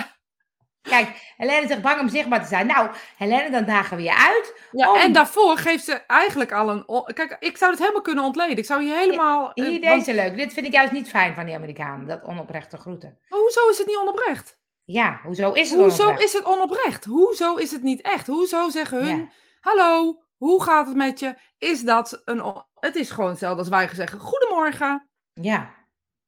[0.83, 2.67] Kijk, Helene zegt bang om zichtbaar te zijn.
[2.67, 4.61] Nou, Helene, dan dagen we je uit.
[4.73, 6.85] Ja, Om- en daarvoor geeft ze eigenlijk al een...
[7.15, 8.57] Kijk, ik zou het helemaal kunnen ontleden.
[8.57, 9.53] Ik zou je helemaal...
[9.53, 10.37] eh, Hier, want- deze leuk.
[10.37, 13.19] Dit vind ik juist niet fijn van die Amerikanen, dat onoprechte groeten.
[13.29, 14.59] Maar hoezo is het niet onoprecht?
[14.85, 16.25] Ja, hoezo is het Hoezo onoprecht?
[16.25, 17.05] is het onoprecht?
[17.05, 18.27] Hoezo is het niet echt?
[18.27, 19.17] Hoezo zeggen hun...
[19.17, 19.29] Ja.
[19.61, 21.35] Hallo, hoe gaat het met je?
[21.59, 22.65] Is dat een...
[22.75, 24.19] Het is gewoon hetzelfde als wij zeggen...
[24.21, 25.09] Goedemorgen.
[25.33, 25.75] Ja,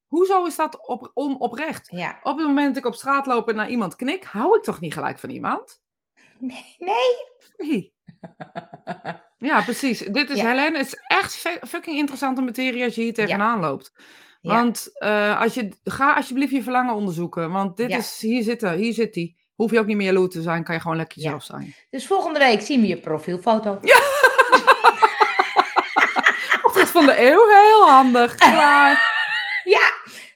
[0.07, 1.89] Hoezo is dat op, onoprecht?
[1.91, 2.19] ja.
[2.23, 4.25] Op het moment dat ik op straat loop en naar iemand knik...
[4.25, 5.81] hou ik toch niet gelijk van iemand?
[6.39, 7.15] Nee, nee.
[7.57, 7.95] Nee.
[9.39, 9.99] Ja, precies.
[9.99, 10.49] Dit is Ja.
[10.49, 10.79] Helene.
[10.79, 11.35] Het is echt
[11.69, 13.93] fucking interessante materie als je hier tegenaan loopt.
[14.41, 14.55] Ja.
[14.55, 17.51] Want eh, als je, ga alsjeblieft je verlangen onderzoeken.
[17.51, 17.97] Want dit Ja.
[17.97, 19.35] is, hier zit, hij, hier zit hij.
[19.55, 21.25] Hoef je ook niet meer jaloers te zijn, kan je gewoon lekker Ja.
[21.25, 21.75] jezelf zijn.
[21.91, 23.79] Dus volgende week zien we je profielfoto.
[26.63, 28.35] Opdracht van de eeuw, heel handig.
[28.35, 29.05] Klaar.
[29.65, 29.91] Ja,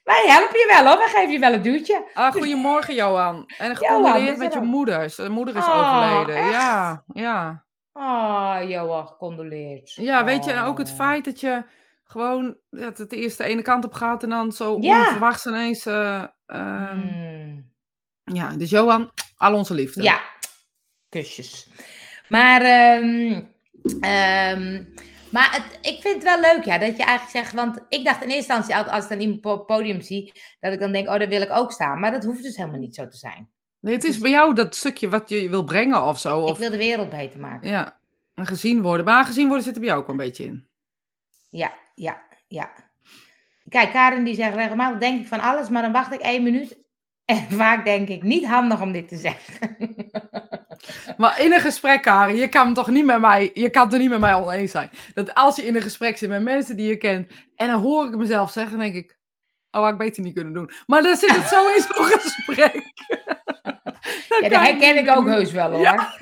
[0.04, 0.98] wij helpen je wel hoor.
[0.98, 2.04] Wij geven je wel een duwtje.
[2.14, 3.50] Ah, goedemorgen Johan.
[3.58, 5.10] En gecondoleerd met je moeder.
[5.10, 6.36] Zijn moeder is Oh, overleden.
[6.42, 6.50] echt?
[6.52, 7.64] Ja, ja.
[7.92, 9.92] Oh, Johan, gecondoleerd.
[9.94, 10.94] Ja, weet je, en ook het Oh.
[10.96, 11.62] feit dat je
[12.11, 14.99] gewoon dat het eerst de ene kant op gaat en dan zo Ja.
[15.01, 15.87] onverwachts ineens.
[15.87, 17.68] eh, ehm, Hmm.
[18.25, 20.03] Ja, dus Johan, al onze liefde.
[20.03, 20.20] Ja,
[21.09, 21.68] kusjes.
[22.29, 23.42] Maar, ehm,
[24.01, 24.85] ehm,
[25.31, 28.23] maar het, ik vind het wel leuk, ja, dat je eigenlijk zegt, want ik dacht
[28.23, 30.92] in eerste instantie, als- als ik dan iemand op het podium zie, dat ik dan
[30.92, 32.01] denk, oh, daar wil ik ook staan.
[32.01, 33.51] Maar dat hoeft dus helemaal niet zo te zijn.
[33.81, 36.42] Nee, het is bij jou dat stukje wat je wil brengen of zo.
[36.42, 37.68] Ik Of, wil de wereld beter maken.
[37.70, 38.01] Ja,
[38.35, 39.05] en gezien worden.
[39.05, 40.68] Maar gezien worden zit er bij jou ook wel een beetje in.
[41.51, 42.70] Ja, ja, ja.
[43.68, 46.78] Kijk, Karin die zegt regelmatig, denk ik van alles, maar dan wacht ik één minuut.
[47.24, 49.76] En vaak denk ik, niet handig om dit te zeggen.
[51.16, 53.98] Maar in een gesprek, Karin, je kan toch niet met mij, je kan het er
[53.98, 54.90] niet met mij oneens zijn.
[55.14, 58.06] Dat als je in een gesprek zit met mensen die je kent, en dan hoor
[58.06, 59.18] ik mezelf zeggen, dan denk ik,
[59.70, 60.70] oh, had ik beter niet kunnen doen.
[60.86, 62.82] Maar dan zit het zo in zo'n gesprek.
[64.40, 65.80] Ja, dat herken ik ook heus wel hoor.
[65.80, 66.14] Ja.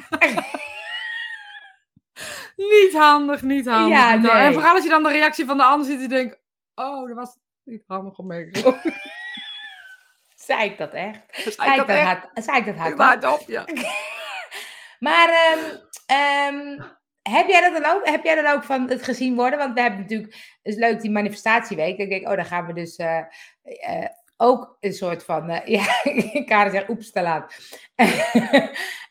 [2.59, 3.99] Niet handig, niet handig.
[3.99, 4.45] Ja.
[4.45, 6.39] En vooral als je dan de reactie van de ander ziet, die denkt,
[6.75, 8.65] oh, dat was niet handig opmerking.
[10.47, 11.21] Zei ik dat echt?
[11.31, 12.05] Zei ik ik dat echt?
[12.05, 13.25] hard- zei ik dat hard?
[13.25, 13.65] Op, ja.
[15.09, 16.81] Maar ehm, ehm,
[17.23, 19.59] heb, jij dat dan ook, heb jij dan ook van het gezien worden?
[19.59, 21.99] Want we hebben natuurlijk, het is leuk die manifestatieweek.
[21.99, 23.19] Dan denk ik, oh, dan gaan we dus eh,
[23.63, 27.55] eh, ook een soort van, eh, ja, Karen zegt oeps te laat.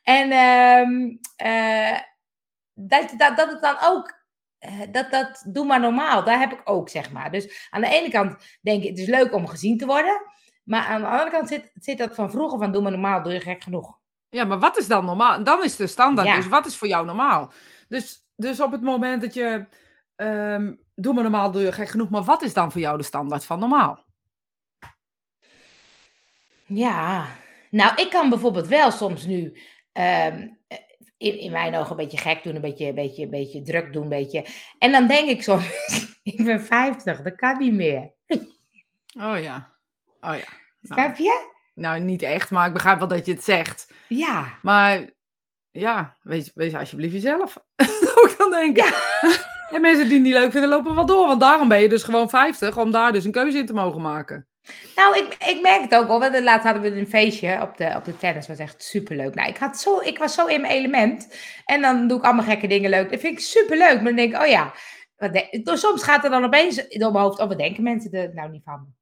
[0.03, 1.99] en ehm, eh,
[2.77, 4.13] dat, dat, dat het dan ook,
[4.57, 7.31] eh, dat, dat doe maar normaal, daar heb ik ook, zeg maar.
[7.31, 10.21] Dus aan de ene kant denk ik, het is leuk om gezien te worden.
[10.63, 13.33] Maar aan de andere kant zit, zit dat van vroeger van doe maar normaal, doe
[13.33, 13.97] je gek genoeg.
[14.29, 15.43] Ja, maar wat is dan normaal?
[15.43, 16.27] Dan is de standaard.
[16.27, 16.35] Ja.
[16.35, 17.51] Dus wat is voor jou normaal?
[17.87, 19.65] Dus, dus op het moment dat je.
[20.15, 22.09] ehm, doe maar normaal, doe je gek genoeg.
[22.09, 24.05] Maar wat is dan voor jou de standaard van normaal?
[26.65, 27.25] Ja,
[27.69, 29.57] nou, ik kan bijvoorbeeld wel soms nu
[29.91, 30.47] ehm,
[31.17, 33.93] in, in mijn ogen een beetje gek doen, een beetje, een beetje, een beetje druk
[33.93, 34.45] doen, een beetje.
[34.77, 35.65] En dan denk ik soms,
[36.23, 38.11] ik ben 50, dat kan niet meer.
[39.19, 39.73] Oh ja.
[40.21, 40.47] Oh ja.
[40.81, 41.49] Nou, Snap je?
[41.73, 43.93] nou, niet echt, maar ik begrijp wel dat je het zegt.
[44.07, 44.57] Ja.
[44.61, 45.09] Maar
[45.71, 47.57] ja, wees, wees alsjeblieft jezelf.
[48.27, 48.93] Ik dan denken.
[49.69, 51.27] En mensen die het niet leuk vinden, lopen wel door.
[51.27, 54.01] Want daarom ben je dus gewoon 50, om daar dus een keuze in te mogen
[54.01, 54.47] maken.
[54.95, 56.41] Nou, ik, ik merk het ook al.
[56.41, 58.47] Laatst hadden we een feestje op de, op de tennis.
[58.47, 59.35] was echt superleuk.
[59.35, 61.35] Nou, ik, had zo, ik was zo in mijn element.
[61.65, 63.09] En dan doe ik allemaal gekke dingen leuk.
[63.09, 63.95] Dat vind ik superleuk.
[63.95, 64.73] Maar dan denk ik, oh ja.
[65.63, 67.39] Soms gaat er dan opeens door mijn hoofd.
[67.39, 68.95] Oh, wat denken mensen er nou niet van?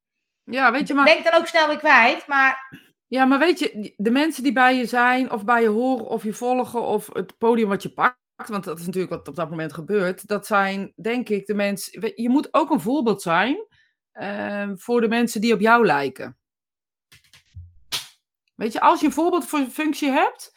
[0.43, 1.05] Ja, weet je, maar...
[1.05, 2.27] denk dan ook snel weer kwijt.
[2.27, 2.69] Maar
[3.07, 6.23] Ja, maar weet je, de mensen die bij je zijn, of bij je horen, of
[6.23, 9.49] je volgen, of het podium wat je pakt, want dat is natuurlijk wat op dat
[9.49, 12.11] moment gebeurt, dat zijn, denk ik, de mensen.
[12.15, 13.65] Je moet ook een voorbeeld zijn
[14.15, 16.37] ehm, voor de mensen die op jou lijken.
[18.55, 20.53] Weet je, als je een voorbeeldfunctie hebt,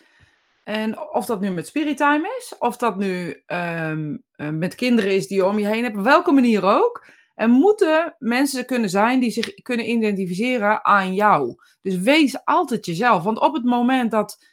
[0.65, 5.27] en of dat nu met Spirit-time is, of dat nu ehm, eh, met kinderen is
[5.27, 9.21] die je om je heen hebt, op welke manier ook, er moeten mensen kunnen zijn
[9.21, 11.55] die zich kunnen identificeren aan jou.
[11.83, 13.23] Dus wees altijd jezelf.
[13.23, 14.45] Want op het moment dat.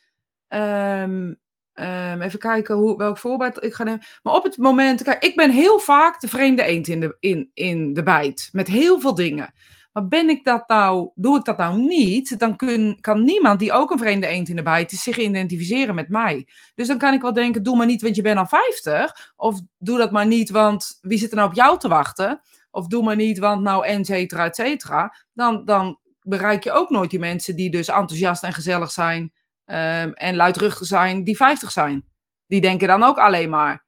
[0.47, 1.33] ehm,
[1.75, 4.05] ehm, even kijken hoe, welk voorbeeld ik ga nemen.
[4.23, 5.03] Maar op het moment.
[5.03, 8.49] Kijk, ik ben heel vaak de vreemde eend in de, in, in de bijt.
[8.51, 9.53] Met heel veel dingen.
[9.95, 12.55] Maar ben ik dat nou, doe ik dat nou niet, dan
[13.01, 16.47] kan niemand die ook een vreemde eend in de bijt is zich identificeren met mij.
[16.75, 19.33] Dus dan kan ik wel denken, doe maar niet, want je bent al 50.
[19.35, 22.41] Of doe dat maar niet, want wie zit er nou op jou te wachten?
[22.71, 25.15] Of doe maar niet, want nou, et cetera, et cetera.
[25.33, 29.33] Dan, dan bereik je ook nooit die mensen die dus enthousiast en gezellig zijn
[29.65, 32.05] ehm, en luidruchtig zijn, die 50 zijn.
[32.47, 33.85] Die denken dan ook alleen maar.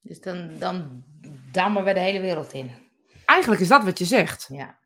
[0.00, 1.04] Dus dan, dan
[1.52, 2.70] dammen we de hele wereld in.
[3.24, 4.46] Eigenlijk is dat wat je zegt.
[4.52, 4.80] Ja.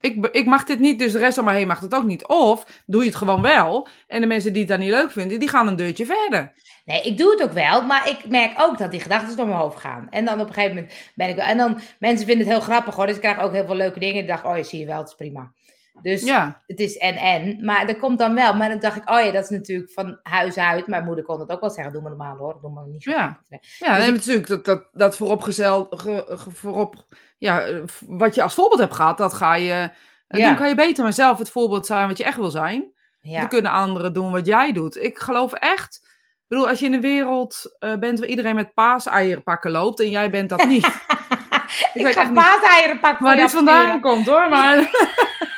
[0.00, 2.26] Ik, ik mag dit niet, dus de rest om me heen mag het ook niet.
[2.26, 3.88] Of doe je het gewoon wel.
[4.06, 6.52] En de mensen die het dan niet leuk vinden, die gaan een deurtje verder.
[6.84, 9.58] Nee, ik doe het ook wel, maar ik merk ook dat die gedachten door mijn
[9.58, 10.06] hoofd gaan.
[10.10, 11.44] En dan op een gegeven moment ben ik wel.
[11.44, 13.98] En dan, mensen vinden het heel grappig hoor, dus ik krijg ook heel veel leuke
[13.98, 14.22] dingen.
[14.22, 15.52] Ik dacht, oh, je zie je wel, het is prima.
[16.02, 17.64] Dus Ja, het is en en.
[17.64, 18.54] Maar dat komt dan wel.
[18.54, 20.86] Maar dan dacht ik, oh ja, dat is natuurlijk van huis uit.
[20.86, 23.10] Mijn moeder kon het ook wel zeggen, doe maar normaal hoor, doe maar niet zo.
[23.10, 23.40] Ja.
[23.78, 25.16] ja Dus ik- natuurlijk dat, dat, dat
[25.90, 27.06] ge, ge- voorop,
[27.38, 27.64] ja,
[28.06, 29.90] wat je als voorbeeld hebt gehad, dat ga je,
[30.28, 30.46] eh, Ja.
[30.46, 32.92] dan kan je beter maar zelf het voorbeeld zijn wat je echt wil zijn.
[33.20, 33.38] Ja.
[33.40, 34.96] Dan kunnen anderen doen wat jij doet.
[34.96, 38.74] Ik geloof echt, ik bedoel, als je in een wereld eh, bent waar iedereen met
[38.74, 40.86] paaseieren pakken loopt en jij bent dat niet.
[41.94, 44.76] ik ga paaseieren pakken voor waar dit vandaan komt hoor, maar...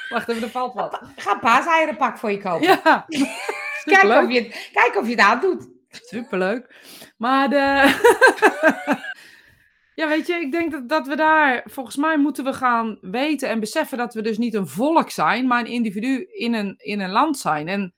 [0.08, 1.00] Wacht even, er valt wat.
[1.16, 2.80] Ik ga paaseieren pakken voor je kopen.
[2.82, 3.06] Ja,
[3.84, 5.68] Kijk of, je, kijk of je het aandoet.
[5.88, 6.74] Superleuk.
[7.16, 7.56] Maar de...
[10.00, 11.62] ja, weet je, ik denk dat, dat we daar...
[11.64, 15.46] Volgens mij moeten we gaan weten en beseffen dat we dus niet een volk zijn,
[15.46, 17.68] maar een individu in een, in een land zijn.
[17.68, 17.94] En,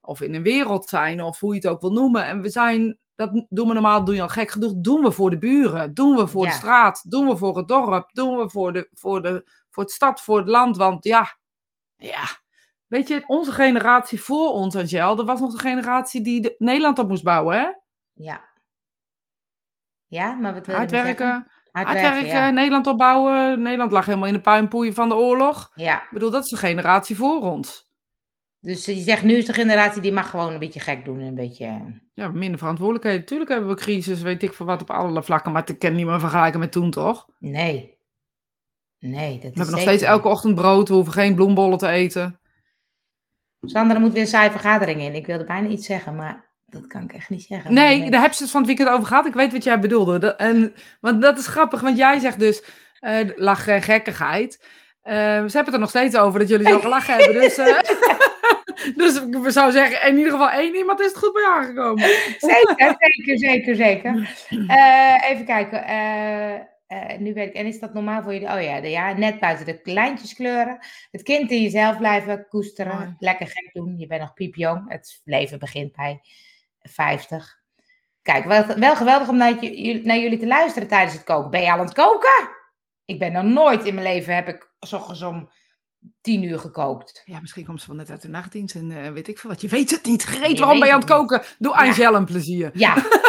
[0.00, 2.24] of in een wereld zijn, of hoe je het ook wil noemen.
[2.24, 2.98] En we zijn...
[3.20, 4.72] Dat doen we normaal, doe je al gek genoeg.
[4.76, 6.50] Doen we voor de buren, doen we voor Ja.
[6.50, 9.92] de straat, doen we voor het dorp, doen we voor, de, voor, de, voor het
[9.92, 10.76] stad, voor het land.
[10.76, 11.36] Want ja,
[11.96, 12.24] ja,
[12.86, 16.98] weet je, onze generatie voor ons, Angel, dat was nog de generatie die de, Nederland
[16.98, 17.68] op moest bouwen, hè?
[18.12, 18.48] Ja.
[20.06, 21.50] Ja, maar wat wil je Hard ermee werken, zeggen?
[21.72, 22.50] hard Hard werken, werken, ja.
[22.50, 23.62] Nederland opbouwen.
[23.62, 25.70] Nederland lag helemaal in de puinpoeien van de oorlog.
[25.74, 26.02] ja.
[26.02, 27.89] Ik bedoel, dat is de generatie voor ons.
[28.60, 31.20] Dus je zegt nu is de generatie die mag gewoon een beetje gek doen.
[31.20, 31.64] Een beetje...
[31.64, 31.80] eh,
[32.14, 33.24] Ja, minder verantwoordelijkheden.
[33.24, 35.52] Tuurlijk hebben we crisis, weet ik veel wat, op allerlei vlakken.
[35.52, 37.26] Maar ik kan niet meer vergelijken met toen, toch?
[37.38, 37.98] Nee.
[38.98, 40.88] Nee, dat is We hebben nog steeds elke ochtend brood.
[40.88, 42.40] We hoeven geen bloembollen te eten.
[43.60, 45.14] Sandra moet weer een saaie vergadering in.
[45.14, 47.74] Ik wilde bijna iets zeggen, maar dat kan ik echt niet zeggen.
[47.74, 49.26] Nee, daar heb je het van het weekend over gehad.
[49.26, 50.18] Ik weet wat jij bedoelde.
[50.18, 52.62] Dat, en, want dat is grappig, want jij zegt dus,
[53.00, 54.64] eh lach en gekkigheid.
[55.02, 55.18] Eh, ze
[55.56, 57.40] hebben het er nog steeds over dat jullie zo gelachen hebben.
[57.40, 57.56] Dus,
[58.96, 62.08] dus ik zou zeggen, in ieder geval één iemand is het goed bij aangekomen.
[62.38, 64.44] Zeker, zeker, zeker, zeker.
[64.66, 65.84] Eh, even kijken.
[65.84, 66.54] eh,
[66.90, 68.52] eh, nu weet ik, en is dat normaal voor jullie?
[68.52, 70.78] Oh ja, de, ja, net buiten de lijntjes kleuren.
[71.10, 73.16] Het kind in jezelf blijven koesteren.
[73.18, 73.98] Lekker gek doen.
[73.98, 74.84] Je bent nog piepjong.
[74.88, 76.20] Het leven begint bij
[76.82, 77.58] 50.
[78.22, 79.54] Kijk, wel, wel geweldig om naar,
[80.02, 81.50] naar jullie te luisteren tijdens het koken.
[81.50, 82.48] Ben je al aan het koken?
[83.04, 85.50] Ik ben nog nooit in mijn leven, heb ik s ochtends om
[86.20, 87.22] tien uur gekookt.
[87.24, 89.60] Ja, misschien komt ze wel net uit de nachtdienst en eh, weet ik veel wat.
[89.60, 90.22] Je weet het niet.
[90.22, 91.42] Greet, waarom ben je aan het koken?
[91.58, 91.78] Doe Ja.
[91.78, 92.70] Angel een plezier.
[92.74, 92.94] Ja.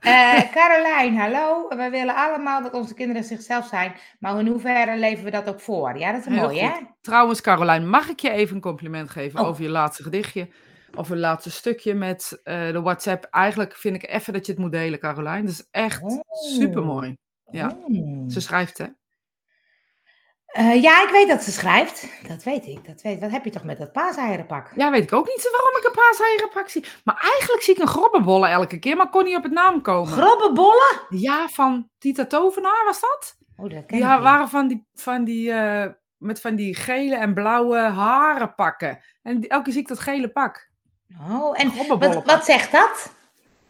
[0.00, 1.68] Eh Carolijn, hallo.
[1.68, 3.92] We willen allemaal dat onze kinderen zichzelf zijn.
[4.18, 5.98] Maar in hoeverre leven we dat ook voor?
[5.98, 6.70] Ja, dat is Heel mooi, hè?
[7.00, 9.46] Trouwens, Carolijn, mag ik je even een compliment geven Oh.
[9.46, 10.48] over je laatste gedichtje?
[10.94, 13.24] Of een laatste stukje met eh, de WhatsApp.
[13.30, 15.44] Eigenlijk vind ik even dat je het moet delen, Carolijn.
[15.44, 16.20] Dat is echt Oh.
[16.56, 17.16] supermooi.
[17.50, 17.76] Ja.
[17.86, 18.30] Hmm.
[18.30, 18.86] Ze schrijft, hè?
[20.54, 22.06] Eh, ja, ik weet dat ze schrijft.
[22.28, 22.86] Dat weet ik.
[22.86, 23.20] Dat weet.
[23.20, 24.70] Wat heb je toch met dat paaseierenpak?
[24.76, 26.84] Ja, weet ik ook niet zo waarom ik een paaseieren zie.
[27.04, 30.12] Maar eigenlijk zie ik een grobbenbollen elke keer, maar kon niet op het naam komen.
[30.12, 31.00] Grobbenbollen?
[31.08, 33.36] ja, van Tita Tovenaar was dat?
[33.56, 34.20] Oh, dat ken ik niet.
[34.20, 39.00] waren van die, van die eh, met van die gele en blauwe haren pakken.
[39.22, 40.70] En elke keer zie ik dat gele pak.
[41.30, 43.12] Oh, en wat, wat zegt dat?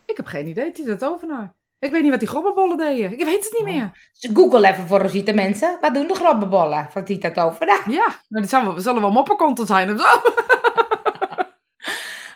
[0.07, 1.55] Ik heb geen idee, Tita Tovenaar.
[1.85, 3.13] Ik weet niet wat die grobbenbollen deden.
[3.19, 3.67] Ik weet het niet Oh.
[3.75, 4.11] meer.
[4.35, 5.79] Google even voor Rosita mensen.
[5.81, 7.79] Wat doen de grobbenbollen van Tita Tovera?
[7.87, 10.21] Ja, nou, dit zal wel, zullen wel moppenkonten zijn of zo.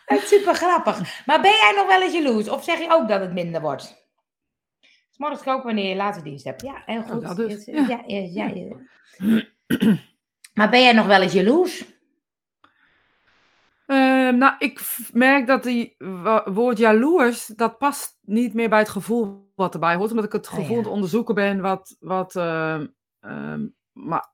[0.07, 1.25] Dat is super grappig.
[1.27, 2.49] Maar ben jij nog wel eens jaloers?
[2.49, 4.07] Of zeg je ook dat het minder wordt?
[5.17, 6.63] Morgens koken wanneer je later dienst hebt.
[6.63, 7.23] Ja, heel goed.
[7.23, 7.65] dat dus.
[7.65, 8.77] Ja, ja, ja, ja.
[10.55, 11.85] Maar ben jij nog wel eens jaloers?
[13.89, 14.81] Eh, nou, ik
[15.13, 15.95] merk dat die
[16.45, 20.11] woord jaloers, dat past niet meer bij het gevoel wat erbij hoort.
[20.11, 20.83] Omdat ik het Oh, gevoel ja.
[20.83, 21.97] het onderzoeken ben wat...
[22.01, 22.87] wat ehm,
[23.21, 24.29] ehm, maar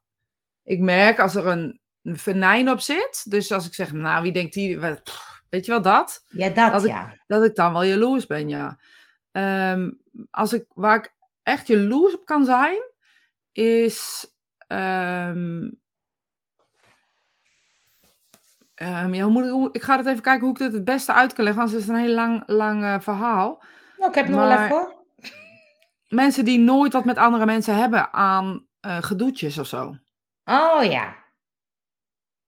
[0.63, 3.31] ik merk als er een, een venijn op zit.
[3.31, 4.79] Dus als ik zeg, nou, wie denkt die...
[5.49, 6.25] Weet je wel dat?
[6.29, 7.17] Ja, dat Dat ik- ja.
[7.27, 8.79] Dat ik dan wel jaloers ben, ja.
[9.33, 9.91] Ehm,
[10.31, 12.83] als ik, waar ik echt jaloers op kan zijn,
[13.53, 14.27] is...
[14.67, 15.71] ehm,
[18.75, 20.85] ehm, ja, hoe moet ik, hoe- ik ga het even kijken hoe ik dit het
[20.85, 23.63] beste uit kan leggen, is het een heel lang, lang eh, verhaal.
[23.99, 24.95] Nou, ik heb nog wel even.
[26.09, 29.97] Mensen die nooit wat met andere mensen hebben aan eh gedoetjes of zo.
[30.45, 31.23] Oh ja.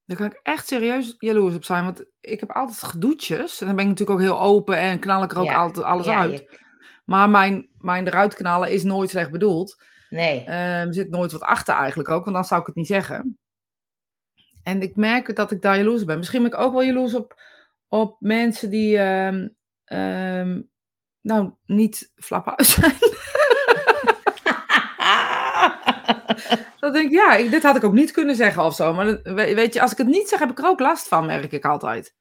[0.04, 3.60] Daar kan ik echt serieus jaloers op zijn, want ik heb altijd gedoetjes.
[3.60, 5.86] En dan ben ik natuurlijk ook heel open en knal ik er ook Ja, altijd
[5.86, 6.32] alles ja, uit.
[6.32, 6.58] je-
[7.04, 9.82] Maar mijn, mijn eruit knallen is nooit slecht bedoeld.
[10.10, 10.40] nee.
[10.44, 13.38] Ehm, er zit nooit wat achter eigenlijk ook, want dan zou ik het niet zeggen.
[14.66, 16.18] En ik merk dat ik daar jaloers op ben.
[16.18, 17.40] Misschien ben ik ook wel jaloers op,
[17.88, 19.48] op mensen die ehm,
[19.84, 20.62] ehm,
[21.20, 22.94] nou niet flap uit zijn.
[26.80, 28.94] Dan denk ik, ja, dit had ik ook niet kunnen zeggen of zo.
[28.94, 31.08] Maar dat- we- weet je, als ik het niet zeg, heb ik er ook last
[31.08, 32.14] van, merk ik altijd.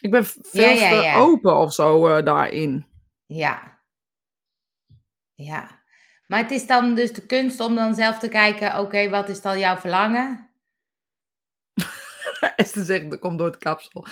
[0.00, 1.16] Ik ben veel Ja, ja, te ja.
[1.18, 2.86] open of zo eh, daarin.
[3.26, 3.80] Ja.
[5.34, 5.82] Ja.
[6.26, 9.40] Maar het is dan dus de kunst om dan zelf te kijken, oké, wat is
[9.40, 10.47] dan jouw verlangen?
[12.56, 14.06] Esther zegt, dat komt door het kapsel.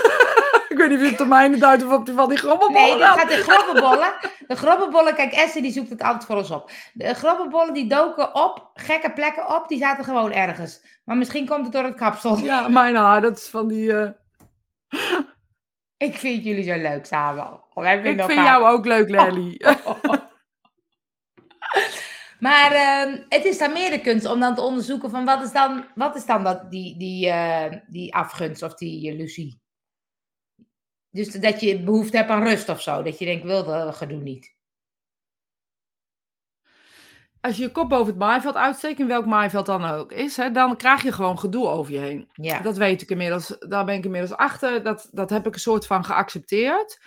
[0.68, 2.98] ik weet niet of je het termijnen duidt of op die van die grommelbollen Nee,
[2.98, 3.18] dan.
[3.18, 4.12] gaat de grobbenbollen.
[4.46, 6.70] De grobbenbollen, kijk, Essie die zoekt het altijd voor ons op.
[6.92, 10.80] De grobbenbollen die doken op, gekke plekken op, die zaten gewoon ergens.
[11.04, 12.36] Maar misschien komt het door het kapsel.
[12.38, 13.92] Ja, mijn haar, dat is van die...
[13.96, 14.08] eh,
[15.96, 17.60] Ik vind jullie zo leuk samen.
[17.74, 19.60] Ik vind jou ook leuk, Lely.
[22.38, 25.52] Maar ehm, het is dan meer de kunst om dan te onderzoeken van wat is
[25.52, 29.60] dan, wat is dan dat, die, die, eh, die afgunst of die jaloezie.
[31.10, 33.02] Dus dat je behoefte hebt aan rust of zo.
[33.02, 34.56] Dat je denkt, wil dat gedoe niet.
[37.40, 40.50] Als je je kop boven het maaiveld uitsteekt, in welk maaiveld dan ook is, hè,
[40.50, 42.28] dan krijg je gewoon gedoe over je heen.
[42.32, 42.60] Ja.
[42.60, 43.56] Dat weet ik inmiddels.
[43.58, 44.82] Daar ben ik inmiddels achter.
[44.82, 47.00] Dat, dat heb ik een soort van geaccepteerd.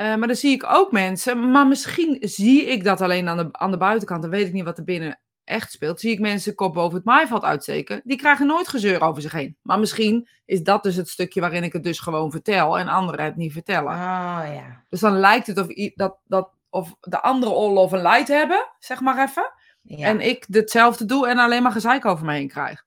[0.00, 3.48] Eh, maar dan zie ik ook mensen, maar misschien zie ik dat alleen aan de,
[3.52, 4.22] aan de buitenkant.
[4.22, 6.00] Dan weet ik niet wat er binnen echt speelt.
[6.00, 8.00] Zie ik mensen kop boven het maaiveld uitsteken.
[8.04, 9.56] Die krijgen nooit gezeur over zich heen.
[9.62, 13.24] Maar misschien is dat dus het stukje waarin ik het dus gewoon vertel en anderen
[13.24, 13.92] het niet vertellen.
[13.92, 14.84] Oh ja.
[14.88, 19.00] Dus dan lijkt het of, dat, dat, of de andere Olaf een light hebben, zeg
[19.00, 19.52] maar even.
[19.82, 20.06] Ja.
[20.06, 22.84] En ik hetzelfde doe en alleen maar gezeik over me heen krijg.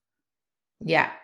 [0.78, 1.22] Ja.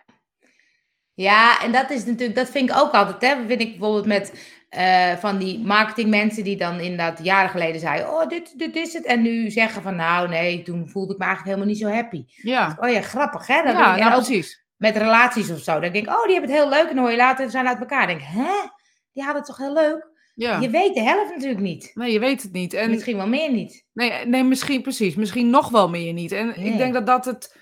[1.14, 3.46] Ja, en dat is natuurlijk, dat vind ik ook altijd, hè.
[3.46, 8.28] Vind ik bijvoorbeeld met eh, van die marketingmensen die dan inderdaad jaren geleden zeiden, oh,
[8.28, 9.04] dit, dit is het.
[9.04, 12.24] En nu zeggen van, nou nee, toen voelde ik me eigenlijk helemaal niet zo happy.
[12.26, 13.62] Ja, Oh ja, grappig, hè?
[13.62, 14.64] Dan ja en nou, precies.
[14.76, 15.72] met relaties of zo.
[15.72, 16.88] Dan denk ik, oh, die hebben het heel leuk.
[16.88, 18.06] En dan hoor je later, ze zijn uit elkaar.
[18.06, 18.68] Dan denk ik, hè?
[19.12, 20.08] Die hadden het toch heel leuk?
[20.34, 20.58] Ja.
[20.60, 21.90] Je weet de helft natuurlijk niet.
[21.94, 22.72] Nee, je weet het niet.
[22.72, 23.84] En Misschien wel meer niet.
[23.92, 25.14] Nee, nee, misschien precies.
[25.14, 26.32] Misschien nog wel meer niet.
[26.32, 26.72] En Nee.
[26.72, 27.56] ik denk dat dat het.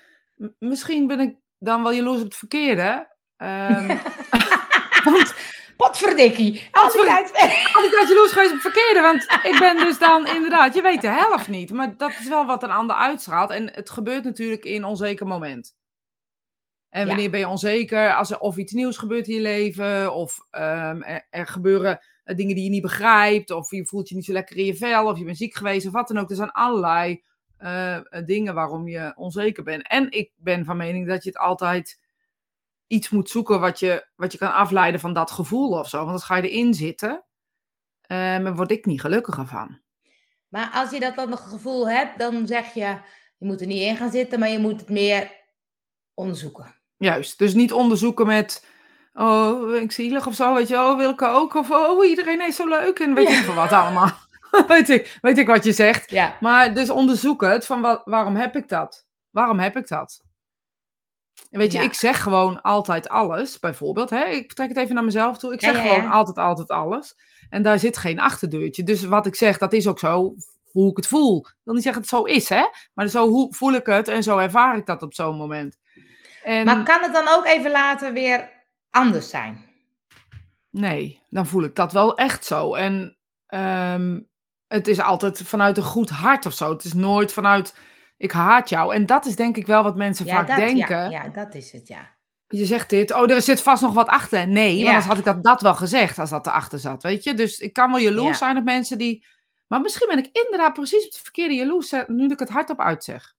[0.59, 3.15] Misschien ben ik dan wel jaloers op het verkeerde.
[3.37, 3.87] Ehm
[5.05, 5.35] want
[5.87, 6.69] Potverdikkie.
[6.73, 7.33] Altijd voor- uit.
[7.77, 9.01] altijd jaloers geweest op het verkeerde.
[9.01, 11.73] Want ik ben dus dan inderdaad, je weet de helft niet.
[11.73, 13.51] Maar dat is wel wat een ander uitstraalt.
[13.51, 15.77] En het gebeurt natuurlijk in onzeker moment.
[16.91, 17.07] En Ja.
[17.07, 18.15] wanneer ben je onzeker?
[18.15, 20.15] Als er of iets nieuws gebeurt in je leven.
[20.15, 23.51] Of ehm, er, er gebeuren eh, dingen die je niet begrijpt.
[23.51, 25.07] Of je voelt je niet zo lekker in je vel.
[25.07, 26.31] Of je bent ziek geweest of wat dan ook.
[26.31, 27.23] Er zijn allerlei
[27.57, 29.89] eh, eh, dingen waarom je onzeker bent.
[29.89, 32.01] En ik ben van mening dat je het altijd
[32.89, 35.97] iets moet zoeken wat je, wat je kan afleiden van dat gevoel of zo.
[35.99, 37.25] Want dan ga je erin zitten.
[38.01, 39.79] En daar word ik niet gelukkiger van.
[40.49, 42.81] Maar als je dat dan nog gevoel hebt, dan zeg je,
[43.39, 45.31] je moet er niet in gaan zitten, maar je moet het meer
[46.15, 46.75] onderzoeken.
[46.97, 47.39] Juist.
[47.39, 48.67] Dus niet onderzoeken met.
[49.13, 50.55] Oh, ben ik zielig of zo?
[50.55, 51.55] Weet je, oh, wil ik ook?
[51.55, 52.99] Of oh, iedereen is zo leuk.
[52.99, 53.39] En weet Ja.
[53.39, 54.11] ik veel wat allemaal.
[54.69, 56.11] weet, ik, weet ik wat je zegt.
[56.11, 56.37] Ja.
[56.41, 59.07] Maar dus onderzoek het van wa- waarom heb ik dat?
[59.31, 60.23] Waarom heb ik dat?
[61.51, 61.85] En weet je, Ja.
[61.85, 64.11] ik zeg gewoon altijd alles, bijvoorbeeld.
[64.11, 64.25] Hè?
[64.25, 65.53] Ik trek het even naar mezelf toe.
[65.53, 67.15] Ik zeg ja, gewoon altijd, altijd alles.
[67.51, 68.83] En daar zit geen achterdeurtje.
[68.83, 70.35] Dus wat ik zeg, dat is ook zo
[70.71, 71.39] hoe ik het voel.
[71.39, 72.65] Ik wil niet zeggen dat het zo is, hè?
[72.95, 75.79] Maar zo hoe voel ik het en zo ervaar ik dat op zo'n moment.
[76.43, 78.51] En Maar kan het dan ook even later weer
[78.91, 79.67] anders zijn?
[80.71, 82.75] nee, dan voel ik dat wel echt zo.
[82.75, 84.21] En ehm,
[84.67, 86.71] het is altijd vanuit een goed hart of zo.
[86.71, 87.75] Het is nooit vanuit
[88.19, 88.95] ik haat jou.
[88.95, 90.97] En dat is denk ik wel wat mensen Ja, vaak dat, denken.
[90.97, 92.17] Ja, ja, dat is het, ja.
[92.49, 94.49] Je zegt dit, oh, er zit vast nog wat achter.
[94.49, 94.87] Nee, Ja.
[94.87, 97.35] anders had ik dat, dat wel gezegd als dat erachter zat, weet je.
[97.35, 98.35] Dus ik kan wel jaloers Ja.
[98.45, 99.27] zijn op mensen die...
[99.67, 103.35] Maar misschien ben ik inderdaad precies op het verkeerde jaloers, nu ik het hardop uitzeg.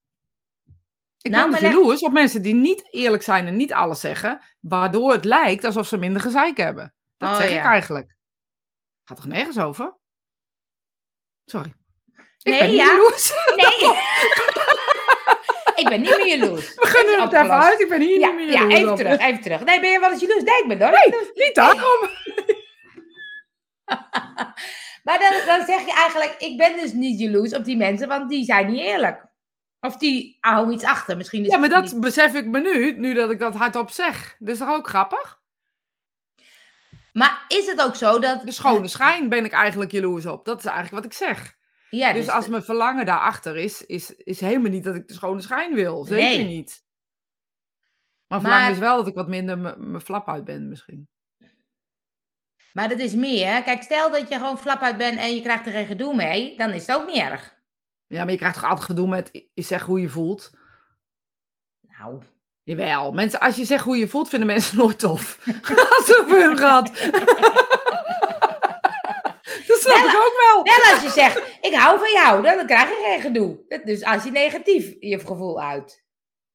[1.22, 4.42] Ik Nou, ben dus jaloers op mensen die niet eerlijk zijn en niet alles zeggen,
[4.60, 6.94] waardoor het lijkt alsof ze minder gezeik hebben.
[7.18, 8.16] Dat Oh, zeg ik eigenlijk.
[9.04, 9.98] Gaat toch nergens over?
[11.46, 11.74] Sorry.
[12.42, 12.86] Ik Nee, ben ja.
[12.86, 13.34] jaloers.
[13.56, 13.92] Nee.
[15.80, 16.74] ik ben niet meer jaloers.
[16.76, 17.80] We gaan Is het even uit.
[17.80, 18.98] Ik ben hier Ja, niet meer ja jaloers even op.
[18.98, 19.64] terug, even terug.
[19.64, 20.44] Nee, ben je wel eens jaloers?
[20.44, 22.10] Nee, ik ben daar niet daarom.
[25.04, 28.30] Maar dan, dan zeg je eigenlijk, ik ben dus niet jaloers op die mensen, want
[28.30, 29.26] die zijn niet eerlijk.
[29.80, 31.18] Of die houden iets achter.
[31.18, 33.90] Misschien is Ja, maar dat niet- besef ik me nu, nu dat ik dat hardop
[33.92, 34.36] zeg.
[34.40, 35.40] Dat is toch ook grappig?
[37.14, 38.42] Maar is het ook zo dat...
[38.46, 40.46] De schone schijn ben ik eigenlijk jaloers op.
[40.46, 41.58] Dat is eigenlijk wat ik zeg.
[41.90, 45.42] Ja, Dus als mijn verlangen daarachter is, is, is helemaal niet dat ik de schone
[45.42, 46.04] schijn wil.
[46.04, 46.46] Zeker Nee.
[46.48, 46.84] niet.
[48.28, 51.10] Maar Maar- verlangen is wel dat ik wat minder mijn flap uit ben misschien.
[52.74, 53.62] Maar dat is meer, hè?
[53.62, 56.58] Kijk, stel dat je gewoon flap uit bent en je krijgt er geen gedoe mee,
[56.58, 57.58] dan is het ook niet erg.
[58.08, 60.52] Ja, maar je krijgt toch altijd gedoe met je zeg hoe je voelt.
[61.82, 62.22] Nou,
[62.64, 65.40] Jawel, mensen, als je zegt hoe je voelt, vinden mensen nooit tof.
[65.98, 66.90] Als ze voor hun gehad.
[69.90, 70.64] dat snap ik ook wel.
[70.64, 73.82] wel als je zegt, ik hou van jou, dan krijg je geen gedoe.
[73.84, 76.04] Dus als je negatief je gevoel uit.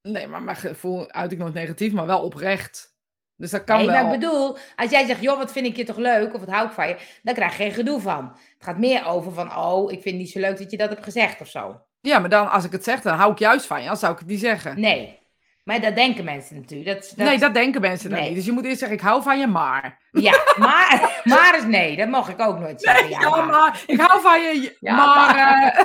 [0.03, 2.92] Nee, maar mijn gevoel uit ik nooit negatief, maar wel oprecht.
[3.37, 3.94] Dus dat kan Nee, wel.
[3.94, 6.48] maar ik bedoel, als jij zegt, joh, wat vind ik je toch leuk, of wat
[6.48, 8.25] hou ik van je, dan krijg je geen gedoe van.
[8.29, 10.88] Het gaat meer over van, oh, ik vind het niet zo leuk dat je dat
[10.88, 11.81] hebt gezegd of zo.
[12.00, 13.87] Ja, maar dan als ik het zeg, dan hou ik juist van je.
[13.87, 14.81] Dan zou ik het niet zeggen.
[14.81, 15.19] Nee,
[15.65, 16.88] maar dat denken mensen natuurlijk.
[17.00, 18.29] Dat, dat- Nee, dat denken mensen dan Nee.
[18.29, 18.37] niet.
[18.37, 19.98] Dus je moet eerst zeggen, ik hou van je, maar.
[20.10, 23.02] Ja, maar, maar is nee, dat mag ik ook nooit zeggen.
[23.04, 23.46] Nee, ja, ja, maar.
[23.46, 23.83] maar.
[23.87, 25.37] Ik hou van je, Ja, maar.
[25.37, 25.85] eh,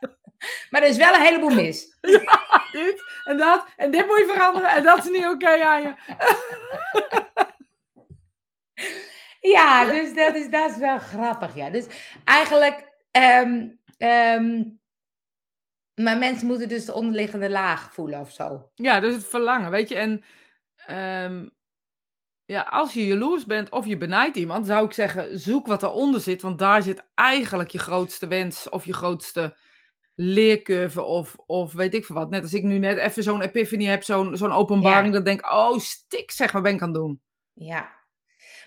[0.70, 1.98] maar er is wel een heleboel mis.
[2.72, 3.64] dit en dat.
[3.76, 4.70] En dit moet je veranderen.
[4.70, 5.94] En dat is niet oké aan je.
[9.40, 11.70] Ja, dus dat is, dat is wel grappig, ja.
[11.70, 11.86] Dus
[12.24, 13.66] eigenlijk, ehm,
[13.98, 14.62] ehm,
[16.02, 18.70] Maar mensen moeten dus de onderliggende laag voelen of zo.
[18.74, 19.94] Ja, dus het verlangen, weet je.
[19.94, 20.24] En
[20.86, 21.46] ehm,
[22.44, 26.20] ja, als je jaloers bent of je benijdt iemand, zou ik zeggen, zoek wat eronder
[26.20, 26.42] zit.
[26.42, 29.56] Want daar zit eigenlijk je grootste wens of je grootste
[30.14, 32.30] leercurve of, of weet ik veel wat.
[32.30, 35.52] Net als ik nu net even zo'n epiphany heb, zo'n zo'n openbaring, dat denk ik,
[35.52, 37.20] oh stik zeg, wat ben ik aan het doen?
[37.52, 37.99] Ja.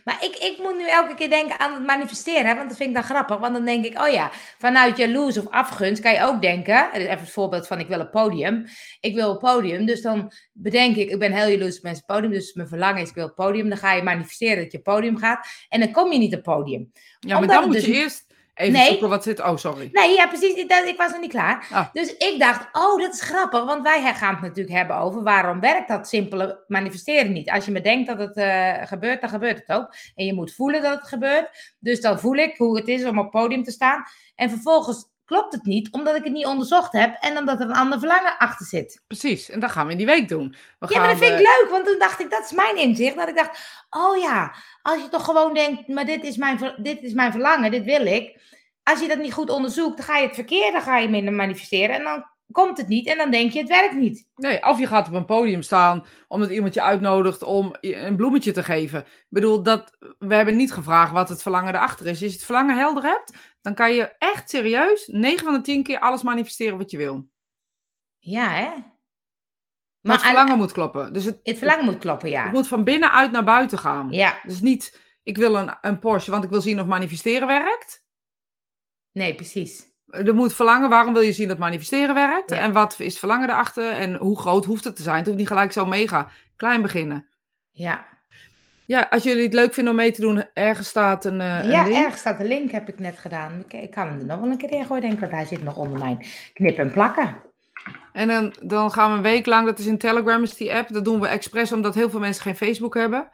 [0.03, 2.89] Maar ik, ik moet nu elke keer denken aan het manifesteren, hè, want dat vind
[2.89, 3.37] ik dan grappig.
[3.37, 7.09] Want dan denk ik, oh ja, vanuit jaloers of afgunst kan je ook denken, even
[7.09, 8.65] het voorbeeld van ik wil een podium.
[8.99, 12.31] Ik wil een podium, dus dan bedenk ik, ik ben heel jaloers op mensen podium,
[12.31, 13.69] dus mijn verlangen is ik wil een podium.
[13.69, 16.91] Dan ga je manifesteren dat je podium gaat en dan kom je niet op podium.
[17.19, 18.87] Ja, maar dan moet dus je eerst Even nee.
[18.87, 19.39] zoeken wat zit.
[19.39, 19.89] Oh, sorry.
[19.91, 20.53] Nee, ja, precies.
[20.53, 21.67] Ik, ik was nog niet klaar.
[21.71, 21.87] Ah.
[21.93, 23.65] Dus ik dacht, oh, dat is grappig.
[23.65, 27.49] Want wij gaan het natuurlijk hebben over waarom werkt dat simpele manifesteren niet.
[27.49, 29.93] Als je me denkt dat het uh, gebeurt, dan gebeurt het ook.
[30.15, 31.75] En je moet voelen dat het gebeurt.
[31.79, 34.03] Dus dan voel ik hoe het is om op het podium te staan.
[34.35, 37.75] En vervolgens klopt het niet, omdat ik het niet onderzocht heb en omdat er een
[37.75, 39.03] ander verlangen achter zit.
[39.07, 40.55] Precies, en dat gaan we in die week doen.
[40.79, 43.15] We ja, maar dat vind ik leuk, want toen dacht ik, dat is mijn inzicht.
[43.15, 43.59] Dat ik dacht,
[43.89, 47.71] oh ja, als je toch gewoon denkt, maar dit is mijn, dit is mijn verlangen,
[47.71, 48.41] dit wil ik.
[48.83, 51.33] Als je dat niet goed onderzoekt, dan ga je het verkeerd, dan ga je minder
[51.33, 54.27] manifesteren en dan komt het niet en dan denk je, het werkt niet.
[54.35, 58.51] Nee, of je gaat op een podium staan omdat iemand je uitnodigt om een bloemetje
[58.51, 58.99] te geven.
[58.99, 62.11] Ik bedoel, dat, we hebben niet gevraagd wat het verlangen erachter is.
[62.11, 65.83] Als je het verlangen helder hebt, dan kan je echt serieus 9 van de 10
[65.83, 67.27] keer alles manifesteren wat je wil.
[68.17, 68.69] Ja, hè?
[70.01, 71.13] Maar, het verlangen moet kloppen.
[71.13, 72.43] Dus het, het verlangen moet kloppen, ja.
[72.43, 74.11] Het moet van binnenuit naar buiten gaan.
[74.11, 74.39] Ja.
[74.43, 78.05] Dus niet, ik wil een, een Porsche, want ik wil zien of manifesteren werkt.
[79.11, 79.92] Nee, precies.
[80.13, 82.51] Er moet verlangen, waarom wil je zien dat manifesteren werkt?
[82.51, 83.91] En wat is verlangen erachter?
[83.91, 85.17] En hoe groot hoeft het te zijn?
[85.17, 86.29] Het hoeft niet gelijk zo mega.
[86.55, 87.27] Klein beginnen.
[87.71, 88.05] Ja.
[88.85, 91.83] Ja, als jullie het leuk vinden om mee te doen, ergens staat een, uh, ja,
[91.83, 91.95] link.
[91.95, 93.63] ergens staat een link, heb ik net gedaan.
[93.67, 95.63] Ik, kan hem er nog wel een keer in gooien, denk ik, want hij zit
[95.63, 97.35] nog onder mijn knip en plakken.
[98.13, 100.93] En dan, dan gaan we een week lang, dat is in Telegram, is die app.
[100.93, 103.29] Dat doen we expres omdat heel veel mensen geen Facebook hebben.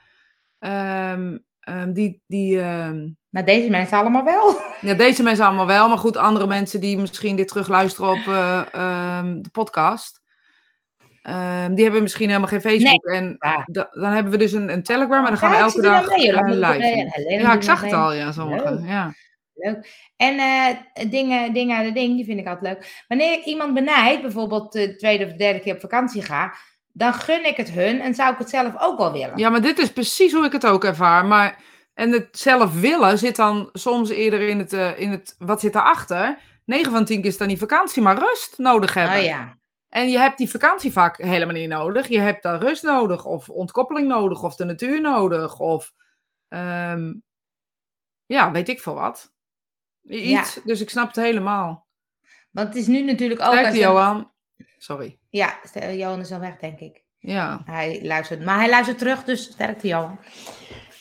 [0.60, 3.18] Um, um, die, die, um...
[3.30, 4.56] Nou, deze mensen allemaal wel.
[4.82, 5.88] Ja, deze mensen allemaal wel.
[5.88, 8.64] Maar goed, andere mensen die misschien dit terugluisteren op uh,
[9.42, 10.22] de podcast.
[11.24, 13.06] Um, die hebben misschien helemaal geen Facebook.
[13.06, 13.38] En
[13.92, 15.24] dan hebben we dus een, een Telegram.
[15.24, 17.28] En dan gaan we elke dag uh, live.
[17.28, 18.82] Ja, ik zag het al, ja, sommige.
[18.86, 19.14] Ja.
[19.54, 20.10] Leuk.
[20.18, 23.04] En uh, dingen, dingen aan de ding, die vind ik altijd leuk.
[23.08, 26.54] Wanneer ik iemand benijd, bijvoorbeeld de tweede of derde keer op vakantie ga,
[26.92, 29.38] dan gun ik het hun en zou ik het zelf ook wel willen.
[29.38, 31.26] Ja, maar dit is precies hoe ik het ook ervaar.
[31.26, 31.58] Maar,
[32.00, 35.76] en het zelf willen zit dan soms eerder in het, uh, in het wat zit
[35.76, 36.40] erachter?
[36.66, 39.18] 9 van 10 keer is dan niet vakantie, maar rust nodig hebben.
[39.18, 39.58] Oh ja.
[39.90, 42.08] En je hebt die vakantie vaak helemaal niet nodig.
[42.08, 45.94] Je hebt daar rust nodig, of ontkoppeling nodig, of de natuur nodig, of
[46.50, 47.24] um,
[48.26, 49.34] ja, weet ik veel wat.
[50.04, 50.56] Iets.
[50.56, 50.62] Ja.
[50.64, 51.88] Dus ik snap het helemaal.
[52.52, 53.52] Want het is nu natuurlijk ook.
[53.52, 54.32] Sterkte, Johan.
[54.78, 55.20] Sorry.
[55.30, 55.60] Ja,
[55.92, 57.04] Johan is al weg, denk ik.
[57.18, 57.62] Ja.
[57.66, 60.20] Hij luistert, maar hij luistert terug, dus sterkte Johan.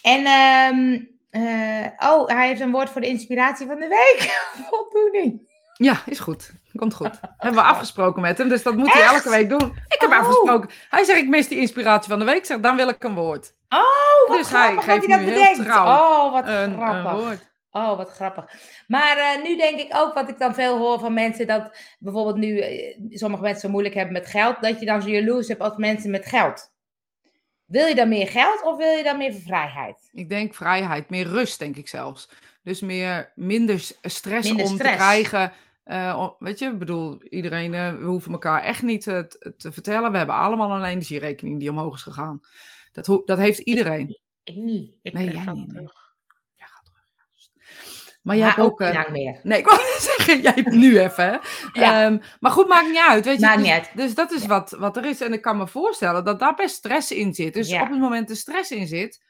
[0.08, 0.26] En,
[0.74, 4.46] um, uh, oh, hij heeft een woord voor de inspiratie van de week.
[4.70, 5.46] Voldoening.
[5.74, 6.50] Ja, is goed.
[6.76, 7.20] Komt goed.
[7.36, 9.76] Hebben we afgesproken met hem, dus dat moet hij elke week doen.
[9.88, 10.18] Ik heb oh.
[10.18, 10.70] afgesproken.
[10.90, 12.44] Hij zegt, ik mis die inspiratie van de week.
[12.44, 13.54] Zeg, dan wil ik een woord.
[13.68, 17.12] Oh, wat dus hij geeft nu heel trouw Oh, wat een, grappig.
[17.12, 17.46] Een woord.
[17.70, 18.44] Oh, wat grappig.
[18.86, 22.36] Maar uh, nu denk ik ook, wat ik dan veel hoor van mensen, dat bijvoorbeeld
[22.36, 25.60] nu uh, sommige mensen zo moeilijk hebben met geld, dat je dan zo jaloers hebt
[25.60, 26.70] als mensen met geld.
[27.68, 30.08] Wil je dan meer geld of wil je dan meer vrijheid?
[30.12, 32.28] Ik denk vrijheid, meer rust denk ik zelfs.
[32.62, 35.52] Dus meer, minder stress om te krijgen.
[35.84, 40.10] Uh, weet je, ik bedoel, iedereen, we hoeven elkaar echt niet te, te, vertellen.
[40.10, 42.40] We hebben allemaal een energierekening die omhoog is gegaan.
[42.92, 44.08] Dat, dat heeft iedereen.
[44.08, 44.94] Ik, ik niet.
[45.02, 45.92] Ik nee, jij niet.
[48.22, 48.80] Maar jij hebt ook.
[48.80, 49.40] Uh, meer.
[49.42, 51.40] Nee, ik wou zeggen, jij hebt nu even.
[51.72, 52.06] Ja.
[52.06, 53.24] Um, maar goed, maakt niet uit.
[53.24, 53.46] Weet je?
[53.46, 53.90] Maakt dus, niet uit.
[53.94, 55.20] Dus dat is wat, wat er is.
[55.20, 57.54] En ik kan me voorstellen dat daar best stress in zit.
[57.54, 57.82] Dus ja.
[57.82, 59.24] op het moment er stress in zit,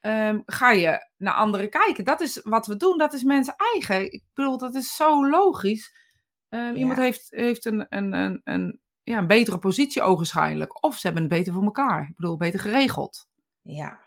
[0.00, 2.04] um, ga je naar anderen kijken.
[2.04, 2.98] Dat is wat we doen.
[2.98, 4.12] Dat is mensen eigen.
[4.12, 5.94] Ik bedoel, dat is zo logisch.
[6.48, 10.84] Um, iemand heeft, heeft een, een, een, een, ja, een betere positie ogenschijnlijk.
[10.84, 12.02] Of ze hebben het beter voor elkaar.
[12.08, 13.26] Ik bedoel, beter geregeld.
[13.62, 14.03] Ja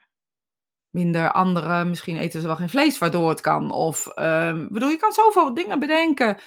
[0.90, 3.72] minder anderen, misschien eten ze wel geen vlees waardoor het kan.
[3.72, 6.38] Of, um, bedoel, je kan zoveel dingen bedenken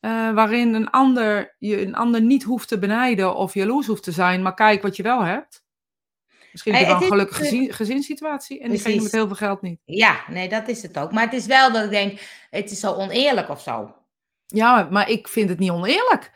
[0.00, 4.12] uh, waarin een ander je een ander niet hoeft te benijden of jaloers hoeft te
[4.12, 5.66] zijn, maar kijk wat je wel hebt.
[6.52, 9.80] Misschien heb je wel een gelukkige gezin, gezinssituatie en diegene met heel veel geld niet.
[9.84, 11.12] Ja, nee, dat is het ook.
[11.12, 12.20] Maar het is wel dat ik denk,
[12.50, 13.94] het is zo oneerlijk of zo.
[14.46, 16.32] Ja, maar ik vind het niet oneerlijk.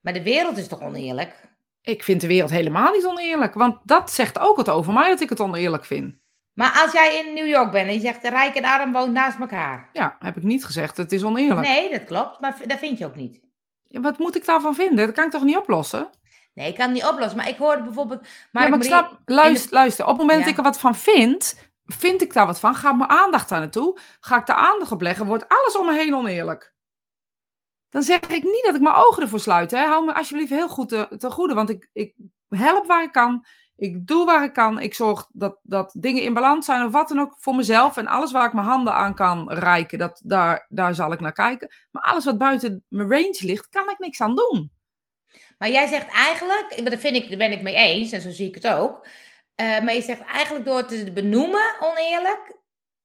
[0.00, 1.50] Maar de wereld is toch oneerlijk?
[1.82, 3.54] Ik vind de wereld helemaal niet oneerlijk.
[3.54, 6.14] Want dat zegt ook het over mij dat ik het oneerlijk vind.
[6.54, 9.12] Maar als jij in New York bent en je zegt de rijk en arm woont
[9.12, 9.88] naast elkaar.
[9.92, 10.96] Ja, heb ik niet gezegd.
[10.96, 11.66] Het is oneerlijk.
[11.66, 12.40] Nee, dat klopt.
[12.40, 13.40] Maar dat vind je ook niet.
[13.88, 15.06] Ja, wat moet ik daarvan vinden?
[15.06, 16.10] Dat kan ik toch niet oplossen?
[16.54, 17.36] Nee, ik kan het niet oplossen.
[17.36, 18.20] Maar ik hoorde bijvoorbeeld...
[18.22, 20.04] ja, maar ik snap, luister, luister.
[20.04, 20.44] Op het moment Ja.
[20.44, 23.60] dat ik er wat van vind, vind ik daar wat van, gaat mijn aandacht daar
[23.60, 26.74] naartoe, ga ik daar aandacht op leggen, wordt alles om me heen oneerlijk.
[27.88, 29.70] Dan zeg ik niet dat ik mijn ogen ervoor sluit.
[29.70, 29.86] Hè.
[29.86, 32.14] Hou me alsjeblieft heel goed te, te goede, want ik, ik
[32.48, 33.44] help waar ik kan.
[33.82, 34.80] Ik doe waar ik kan.
[34.80, 37.96] Ik zorg dat, dat dingen in balans zijn of wat dan ook voor mezelf.
[37.96, 41.32] En alles waar ik mijn handen aan kan reiken, dat, daar, daar zal ik naar
[41.32, 41.74] kijken.
[41.90, 44.70] Maar alles wat buiten mijn range ligt, kan ik niks aan doen.
[45.58, 48.48] Maar jij zegt eigenlijk, dat vind ik, daar ben ik mee eens, en zo zie
[48.48, 49.06] ik het ook.
[49.54, 52.56] eh, maar je zegt eigenlijk door te benoemen, oneerlijk,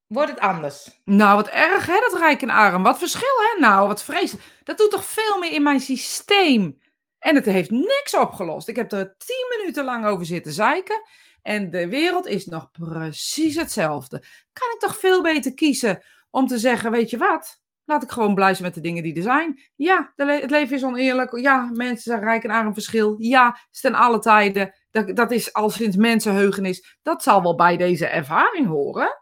[0.08, 1.02] wordt het anders.
[1.06, 2.84] Nou, wat erg hè, dat rijk en arm.
[2.84, 4.46] Wat verschil hè, nou, wat vreselijk.
[4.64, 6.80] Dat doet toch veel meer in mijn systeem.
[7.28, 8.68] En het heeft niks opgelost.
[8.68, 11.02] Ik heb er tien minuten lang over zitten zeiken.
[11.42, 14.20] En de wereld is nog precies hetzelfde.
[14.54, 17.62] Kan ik toch veel beter kiezen om te zeggen, weet je wat?
[17.86, 19.62] Laat ik gewoon blij zijn met de dingen die er zijn.
[19.76, 21.38] Ja, het leven is oneerlijk.
[21.38, 23.16] Ja, mensen zijn rijk en arm verschil.
[23.18, 24.74] Ja, het is ten alle tijden.
[24.92, 26.98] Dat, dat is al sinds mensenheugenis.
[27.02, 29.22] Dat zal wel bij deze ervaring horen.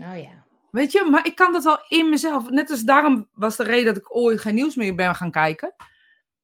[0.00, 0.44] Oh ja.
[0.70, 2.50] Weet je, maar ik kan dat wel in mezelf.
[2.50, 5.74] Net als daarom was de reden dat ik ooit geen nieuws meer ben gaan kijken.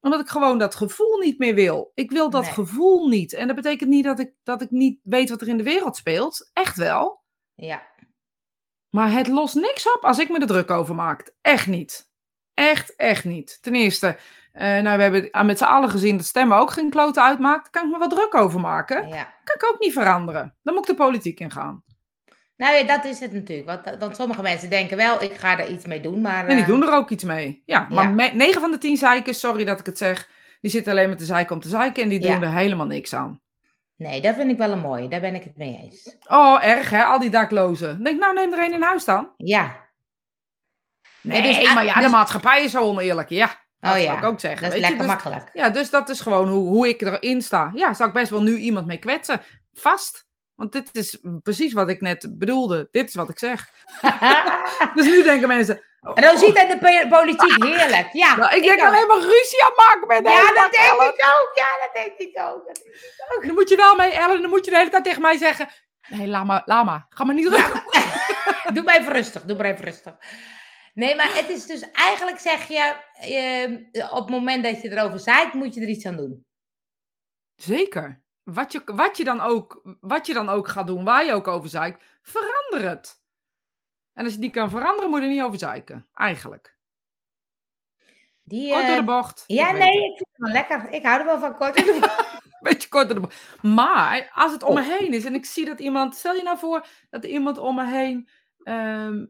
[0.00, 1.90] Omdat ik gewoon dat gevoel niet meer wil.
[1.94, 2.52] Ik wil dat Nee.
[2.52, 3.32] gevoel niet.
[3.32, 5.96] En dat betekent niet dat ik, dat ik niet weet wat er in de wereld
[5.96, 6.50] speelt.
[6.52, 7.22] Echt wel.
[7.54, 7.82] Ja.
[8.90, 11.34] Maar het lost niks op als ik me er druk over maak.
[11.40, 12.10] Echt niet.
[12.54, 13.58] Echt, echt niet.
[13.62, 14.18] Ten eerste,
[14.52, 17.62] eh, nou, we hebben aan met z'n allen gezien dat stemmen ook geen klote uitmaakt.
[17.62, 19.08] Daar kan ik me wat druk over maken.
[19.08, 19.34] ja.
[19.44, 20.56] Kan ik ook niet veranderen.
[20.62, 21.84] Dan moet ik de politiek in gaan.
[22.58, 23.66] Nou ja, dat is het natuurlijk.
[23.68, 26.46] Want, want sommige mensen denken wel, ik ga er iets mee doen, maar...
[26.46, 27.62] En die eh, doen er ook iets mee.
[27.66, 28.10] Ja, maar Ja.
[28.10, 30.28] me- 9 van de 10 zeikers, sorry dat ik het zeg,
[30.60, 33.14] die zitten alleen met de zeiken om te zeiken en die doen er helemaal niks
[33.14, 33.40] aan.
[33.96, 35.08] Nee, dat vind ik wel een mooie.
[35.08, 36.16] Daar ben ik het mee eens.
[36.26, 38.02] Oh, erg hè, al die daklozen.
[38.04, 39.30] Denk nou, neem er een in huis dan.
[39.36, 39.86] Ja.
[41.20, 43.28] Nee, dus- maar ja, dus- de maatschappij is zo oneerlijk.
[43.28, 44.62] Ja, dat Oh zou ja, ik ook zeggen.
[44.62, 44.80] Dat is je.
[44.80, 45.50] lekker Dus- makkelijk.
[45.52, 47.70] Ja, dus dat is gewoon hoe, hoe ik erin sta.
[47.74, 49.40] Ja, zou ik best wel nu iemand mee kwetsen.
[49.72, 50.26] Vast.
[50.58, 52.88] Want dit is precies wat ik net bedoelde.
[52.90, 53.70] Dit is wat ik zeg.
[54.94, 55.82] Dus nu denken mensen...
[56.14, 58.08] en dan ziet hij de politiek heerlijk.
[58.12, 58.86] Ja, Nou, ik denk ook.
[58.86, 61.06] alleen maar ruzie aan maken met Ja, dat denk Ellen.
[61.06, 61.50] ik ook.
[61.54, 62.66] Ja, dat denk ik ook.
[62.66, 63.46] Dat denk ik ook.
[63.46, 64.40] Dan moet je wel mee, Ellen.
[64.40, 65.68] Dan moet je de hele tijd tegen mij zeggen...
[66.08, 67.06] Nee, laat maar, laat maar.
[67.08, 67.72] Ga maar niet terug.
[68.74, 69.42] Doe maar even rustig.
[69.42, 70.14] Doe maar even rustig.
[70.94, 72.94] Nee, maar het is dus eigenlijk zeg je,
[73.92, 76.46] eh, op het moment dat je erover zeikt, moet je er iets aan doen.
[77.56, 78.22] Zeker.
[78.54, 81.48] Wat je, wat, je dan ook, wat je dan ook gaat doen, waar je ook
[81.48, 83.22] over zeikt, verander het.
[84.12, 86.08] En als je die kan veranderen, moet je er niet over zeiken.
[86.14, 86.76] Eigenlijk.
[88.42, 89.44] Die, Kort door de eh, bocht.
[89.46, 90.88] ja, nee, ik vind het wel lekker.
[90.90, 91.76] Ik hou er wel van kort.
[91.76, 92.40] door de bocht.
[92.68, 93.62] Beetje kort door de bocht.
[93.62, 94.98] Maar als het om me Oh.
[94.98, 97.86] heen is en ik zie dat iemand, stel je nou voor dat iemand om me
[97.86, 98.28] heen,
[98.62, 99.26] ehm,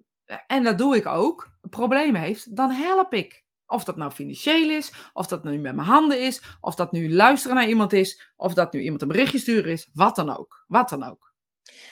[0.46, 3.44] en dat doe ik ook, problemen heeft, dan help ik.
[3.68, 7.12] Of dat nou financieel is, of dat nu met mijn handen is, of dat nu
[7.12, 10.64] luisteren naar iemand is, of dat nu iemand een berichtje sturen is, wat dan ook.
[10.66, 11.32] Wat dan ook.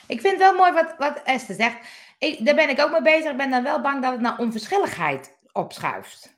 [0.06, 1.76] Ik vind het wel mooi wat, wat Esther zegt.
[2.18, 3.30] Ik, daar ben ik ook mee bezig.
[3.30, 6.36] Ik ben dan wel bang dat het naar onverschilligheid opschuift.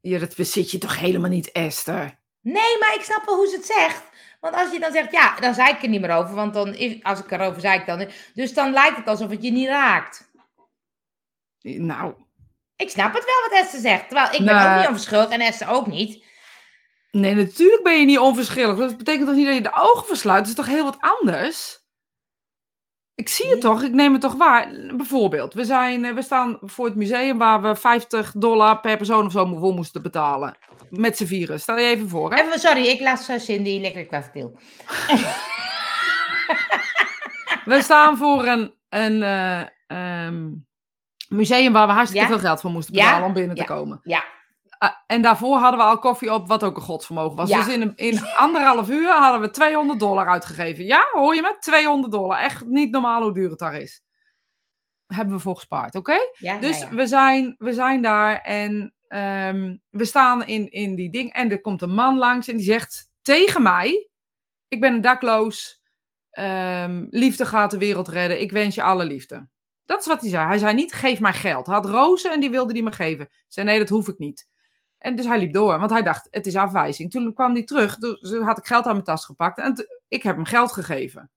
[0.00, 2.18] Ja, dat bezit je toch helemaal niet, Esther?
[2.40, 4.02] Nee, maar ik snap wel hoe ze het zegt.
[4.40, 6.34] Want als je dan zegt, ja, dan zei ik er niet meer over.
[6.34, 8.08] Want dan is, als ik erover zei, ik dan.
[8.34, 10.30] Dus dan lijkt het alsof het je niet raakt.
[11.60, 12.14] Nou,
[12.76, 14.08] Ik snap het wel wat Esther zegt.
[14.08, 14.70] Terwijl ik ben Nou.
[14.70, 16.24] ook niet onverschillig en Esther ook niet.
[17.10, 18.76] nee, natuurlijk ben je niet onverschillig.
[18.76, 20.38] Dat betekent toch niet dat je de ogen versluit?
[20.38, 21.84] Dat is toch heel wat anders?
[23.14, 24.68] Ik zie het toch, ik neem het toch waar.
[24.96, 29.26] Bijvoorbeeld, we, zijn, eh, we staan voor het museum waar we 50 dollar per persoon
[29.26, 30.56] of zo voor moesten betalen.
[30.90, 31.60] Met z'n vieren.
[31.60, 32.42] Stel je even voor, hè?
[32.42, 34.52] Even, sorry, ik uh, Cindy lekker kwartiel.
[37.64, 40.48] We staan voor een, een eh, ehm,
[41.28, 42.32] museum waar we hartstikke Ja.
[42.32, 43.04] veel geld voor moesten Ja.
[43.04, 44.00] betalen om binnen te komen.
[44.02, 44.24] Ja,
[44.78, 47.50] Ah, en daarvoor hadden we al koffie op, wat ook een godsvermogen was.
[47.50, 50.84] Dus in, een- in anderhalf uur hadden we 200 dollar uitgegeven.
[50.84, 51.56] Ja, hoor je me?
[51.60, 52.38] 200 dollar.
[52.38, 54.02] Echt niet normaal hoe duur het daar is.
[55.06, 56.16] Hebben we voor gespaard, oké?
[56.38, 56.88] ja, Dus.
[56.88, 61.32] We, zijn, we zijn daar en ehm, we staan in, in die ding.
[61.32, 64.08] En er komt een man langs en die zegt tegen mij:
[64.68, 65.80] Ik ben een dakloos.
[66.30, 68.40] ehm, liefde gaat de wereld redden.
[68.40, 69.48] Ik wens je alle liefde.
[69.86, 70.46] Dat is wat hij zei.
[70.46, 71.66] Hij zei niet: Geef mij geld.
[71.66, 73.24] Hij had rozen en die wilde hij me geven.
[73.24, 74.48] Ik zei: Nee, dat hoef ik niet.
[74.98, 77.10] En dus hij liep door, want hij dacht: Het is afwijzing.
[77.10, 77.98] Toen kwam hij terug.
[77.98, 81.30] Dus had ik geld uit mijn tas gepakt en ik heb hem geld gegeven.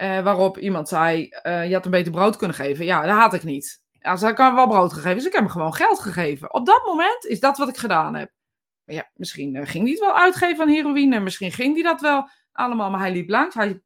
[0.00, 2.84] Eh, waarop iemand zei, eh, je had een beter brood kunnen geven.
[2.84, 3.82] Ja, dat had ik niet.
[3.92, 6.54] Ja, ze hem wel brood gegeven, dus ik heb hem gewoon geld gegeven.
[6.54, 8.30] Op dat moment is dat wat ik gedaan heb.
[8.84, 11.20] Maar ja, misschien eh, ging hij het wel uitgeven aan heroïne.
[11.20, 12.90] Misschien ging hij dat wel allemaal.
[12.90, 13.54] Maar hij liep langs.
[13.54, 13.82] Hij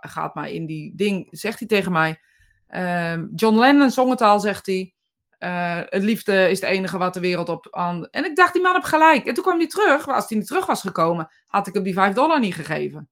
[0.00, 2.20] gaat mij in die ding, zegt hij tegen mij.
[2.72, 4.94] Ehm, John Lennon zong het al, zegt hij.
[5.38, 8.08] eh, het liefde is het enige wat de wereld op aan.
[8.10, 9.26] En ik dacht, die man heeft gelijk.
[9.26, 10.06] En toen kwam hij terug.
[10.06, 13.10] Maar als hij niet terug was gekomen, had ik hem die 5 dollar niet gegeven.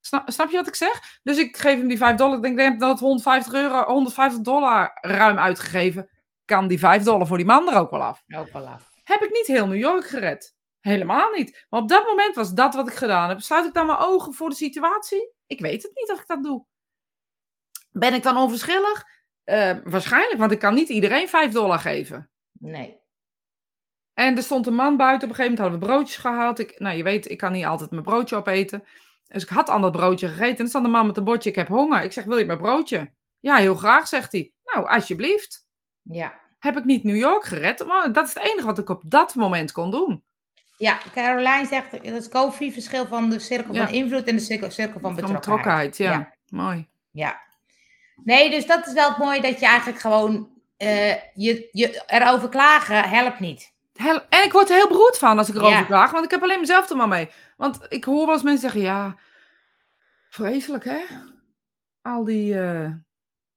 [0.00, 1.18] Snap, snap je wat ik zeg?
[1.22, 2.44] Dus ik geef hem die 5 dollar.
[2.44, 6.08] Ik denk dat het 150, euro, 150 dollar ruim uitgegeven.
[6.44, 8.22] Kan die 5 dollar voor die man er ook wel af.
[8.36, 8.90] Ook wel af.
[9.04, 10.54] Heb ik niet heel New York gered.
[10.80, 11.66] Helemaal niet.
[11.68, 13.40] Maar op dat moment was dat wat ik gedaan heb.
[13.40, 15.32] Sluit ik dan mijn ogen voor de situatie?
[15.46, 16.64] Ik weet het niet of ik dat doe.
[17.92, 19.04] Ben ik dan onverschillig?
[19.44, 22.30] Uh, waarschijnlijk, want ik kan niet iedereen 5 dollar geven.
[22.52, 22.98] Nee.
[24.14, 25.28] En er stond een man buiten.
[25.28, 26.58] Op een gegeven moment hadden we broodjes gehaald.
[26.58, 28.84] Ik, nou, je weet, ik kan niet altijd mijn broodje opeten.
[29.26, 30.56] Dus ik had al dat broodje gegeten.
[30.56, 31.50] En er stond een man met een bordje.
[31.50, 32.02] Ik heb honger.
[32.02, 33.10] Ik zeg, wil je mijn broodje?
[33.40, 34.52] Ja, heel graag, zegt hij.
[34.64, 35.66] Nou, alsjeblieft.
[36.02, 36.40] Ja.
[36.58, 37.86] Heb ik niet New York gered?
[37.86, 40.24] Maar dat is het enige wat ik op dat moment kon doen.
[40.76, 44.70] Ja, Caroline zegt, dat is Kofi, verschil van de cirkel van invloed en de cirkel,
[44.70, 45.44] cirkel van betrokkenheid.
[45.44, 46.12] Van betrokkenheid, ja.
[46.12, 46.34] ja.
[46.48, 46.88] Mooi.
[47.10, 47.40] Ja.
[48.24, 50.48] Nee, dus dat is wel het mooie dat je eigenlijk gewoon
[50.78, 53.72] uh, je, je erover klagen helpt niet.
[54.28, 55.82] En ik word er heel beroerd van als ik erover ja.
[55.82, 57.30] klaag, want ik heb alleen mezelf er maar mee.
[57.56, 59.16] Want ik hoor wel eens mensen zeggen, ja,
[60.28, 61.00] vreselijk hè?
[62.02, 62.90] Al die uh,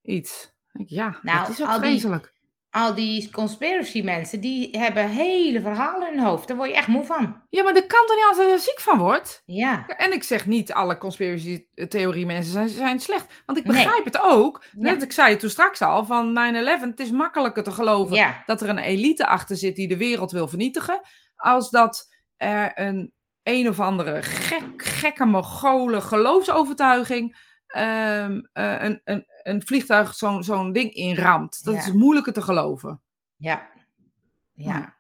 [0.02, 0.52] iets.
[0.72, 2.33] Ja, nou, dat is ook vreselijk
[2.74, 6.48] al die conspiracy mensen, die hebben hele verhalen in hun hoofd.
[6.48, 7.42] Daar word je echt moe van.
[7.50, 9.44] Ja, maar dat kan toch niet als je er ziek van wordt?
[9.46, 9.88] Ja.
[9.88, 13.44] En ik zeg niet alle conspiracy theorie mensen zijn, zijn slecht.
[13.46, 14.64] Want ik begrijp het ook.
[14.72, 15.06] Net ja.
[15.06, 16.82] ik zei het toen straks al, van 9-11.
[16.82, 18.44] Het is makkelijker te geloven ja.
[18.46, 21.02] dat er een elite achter zit die de wereld wil vernietigen.
[21.36, 22.08] Als dat
[22.38, 23.14] er een
[23.44, 27.38] een of andere gek, gekke mogole geloofsovertuiging
[27.78, 31.64] um, een, een, een vliegtuig zo'n zo'n ding inramt.
[31.64, 33.02] Dat is moeilijker te geloven.
[33.36, 33.70] Ja.
[34.54, 34.96] ja.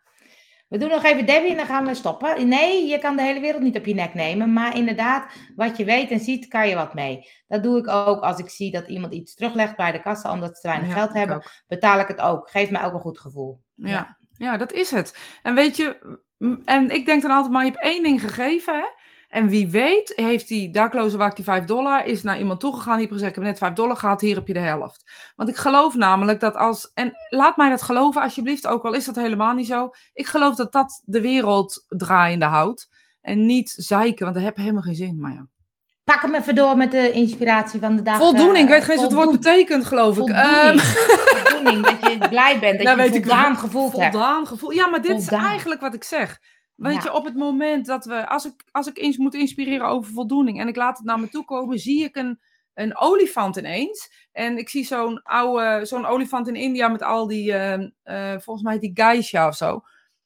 [0.67, 2.47] We doen nog even Debbie en dan gaan we stoppen.
[2.47, 4.53] Nee, je kan de hele wereld niet op je nek nemen.
[4.53, 7.29] Maar inderdaad, wat je weet en ziet, kan je wat mee.
[7.47, 10.55] Dat doe ik ook als ik zie dat iemand iets teruglegt bij de kassa omdat
[10.55, 11.43] ze te weinig geld hebben.
[11.67, 12.49] Betaal ik het ook.
[12.49, 13.61] Geeft mij ook een goed gevoel.
[13.75, 13.89] Ja.
[13.89, 14.17] ja.
[14.37, 15.17] Ja, dat is het.
[15.43, 16.17] En weet je,
[16.65, 18.75] en ik denk dan altijd maar, je hebt één ding gegeven.
[18.75, 18.85] Hè?
[19.33, 22.97] En wie weet, heeft die dakloze waar die 5 dollar, is naar iemand toegegaan.
[22.97, 25.11] Die heeft gezegd: Ik heb net 5 dollar gehad, hier heb je de helft.
[25.35, 26.91] Want ik geloof namelijk dat als.
[26.93, 29.89] En laat mij dat geloven, alsjeblieft, ook al is dat helemaal niet zo.
[30.13, 32.89] Ik geloof dat dat de wereld draaiende houdt.
[33.21, 35.19] En niet zeiken, want dat heb helemaal geen zin.
[35.19, 35.47] Maar ja.
[36.03, 38.17] Pak hem even door met de inspiratie van de dag.
[38.17, 40.23] Voldoening, ik weet geen wat het woord betekent, geloof ik.
[40.23, 40.71] Voldoening.
[40.71, 40.79] Um...
[40.79, 44.11] Voldoening, dat je blij bent, dat nou, je voldaan gevoeld hebt.
[44.11, 44.71] Voldaan gevoel.
[44.71, 46.39] Ja, maar dit is eigenlijk wat ik zeg.
[46.83, 50.13] Weet je, op het moment dat we, als ik, als ik eens moet inspireren over
[50.13, 52.39] voldoening en ik laat het naar me toe komen, zie ik een,
[52.73, 54.27] een olifant ineens.
[54.31, 58.61] En ik zie zo'n oude, zo'n olifant in India met al die, uh, uh, volgens
[58.61, 59.81] mij die geisha of zo.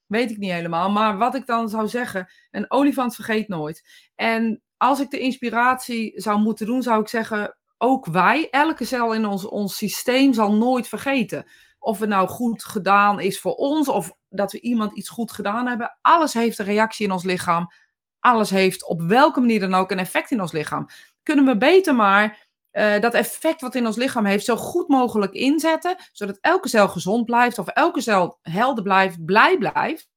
[0.05, 0.91] Weet ik niet helemaal.
[0.91, 4.07] Maar wat ik dan zou zeggen, een olifant vergeet nooit.
[4.15, 9.13] En als ik de inspiratie zou moeten doen, zou ik zeggen, ook wij, elke cel
[9.13, 11.45] in ons, ons systeem zal nooit vergeten.
[11.87, 15.67] Of het nou goed gedaan is voor ons, of dat we iemand iets goed gedaan
[15.67, 15.97] hebben.
[16.01, 17.71] Alles heeft een reactie in ons lichaam.
[18.19, 20.87] Alles heeft op welke manier dan ook een effect in ons lichaam.
[21.23, 25.33] Kunnen we beter maar uh, dat effect wat in ons lichaam heeft zo goed mogelijk
[25.33, 30.09] inzetten, zodat elke cel gezond blijft of elke cel helder blijft, blij blijft.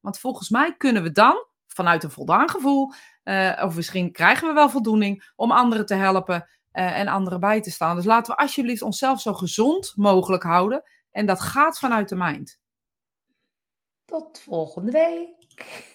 [0.00, 2.92] Want volgens mij kunnen we dan vanuit een voldaan gevoel,
[3.24, 7.60] uh, of misschien krijgen we wel voldoening om anderen te helpen uh, en anderen bij
[7.60, 7.96] te staan.
[7.96, 10.82] Dus laten we alsjeblieft onszelf zo gezond mogelijk houden.
[11.10, 12.60] En dat gaat vanuit de mind.
[14.04, 15.88] Tot volgende week.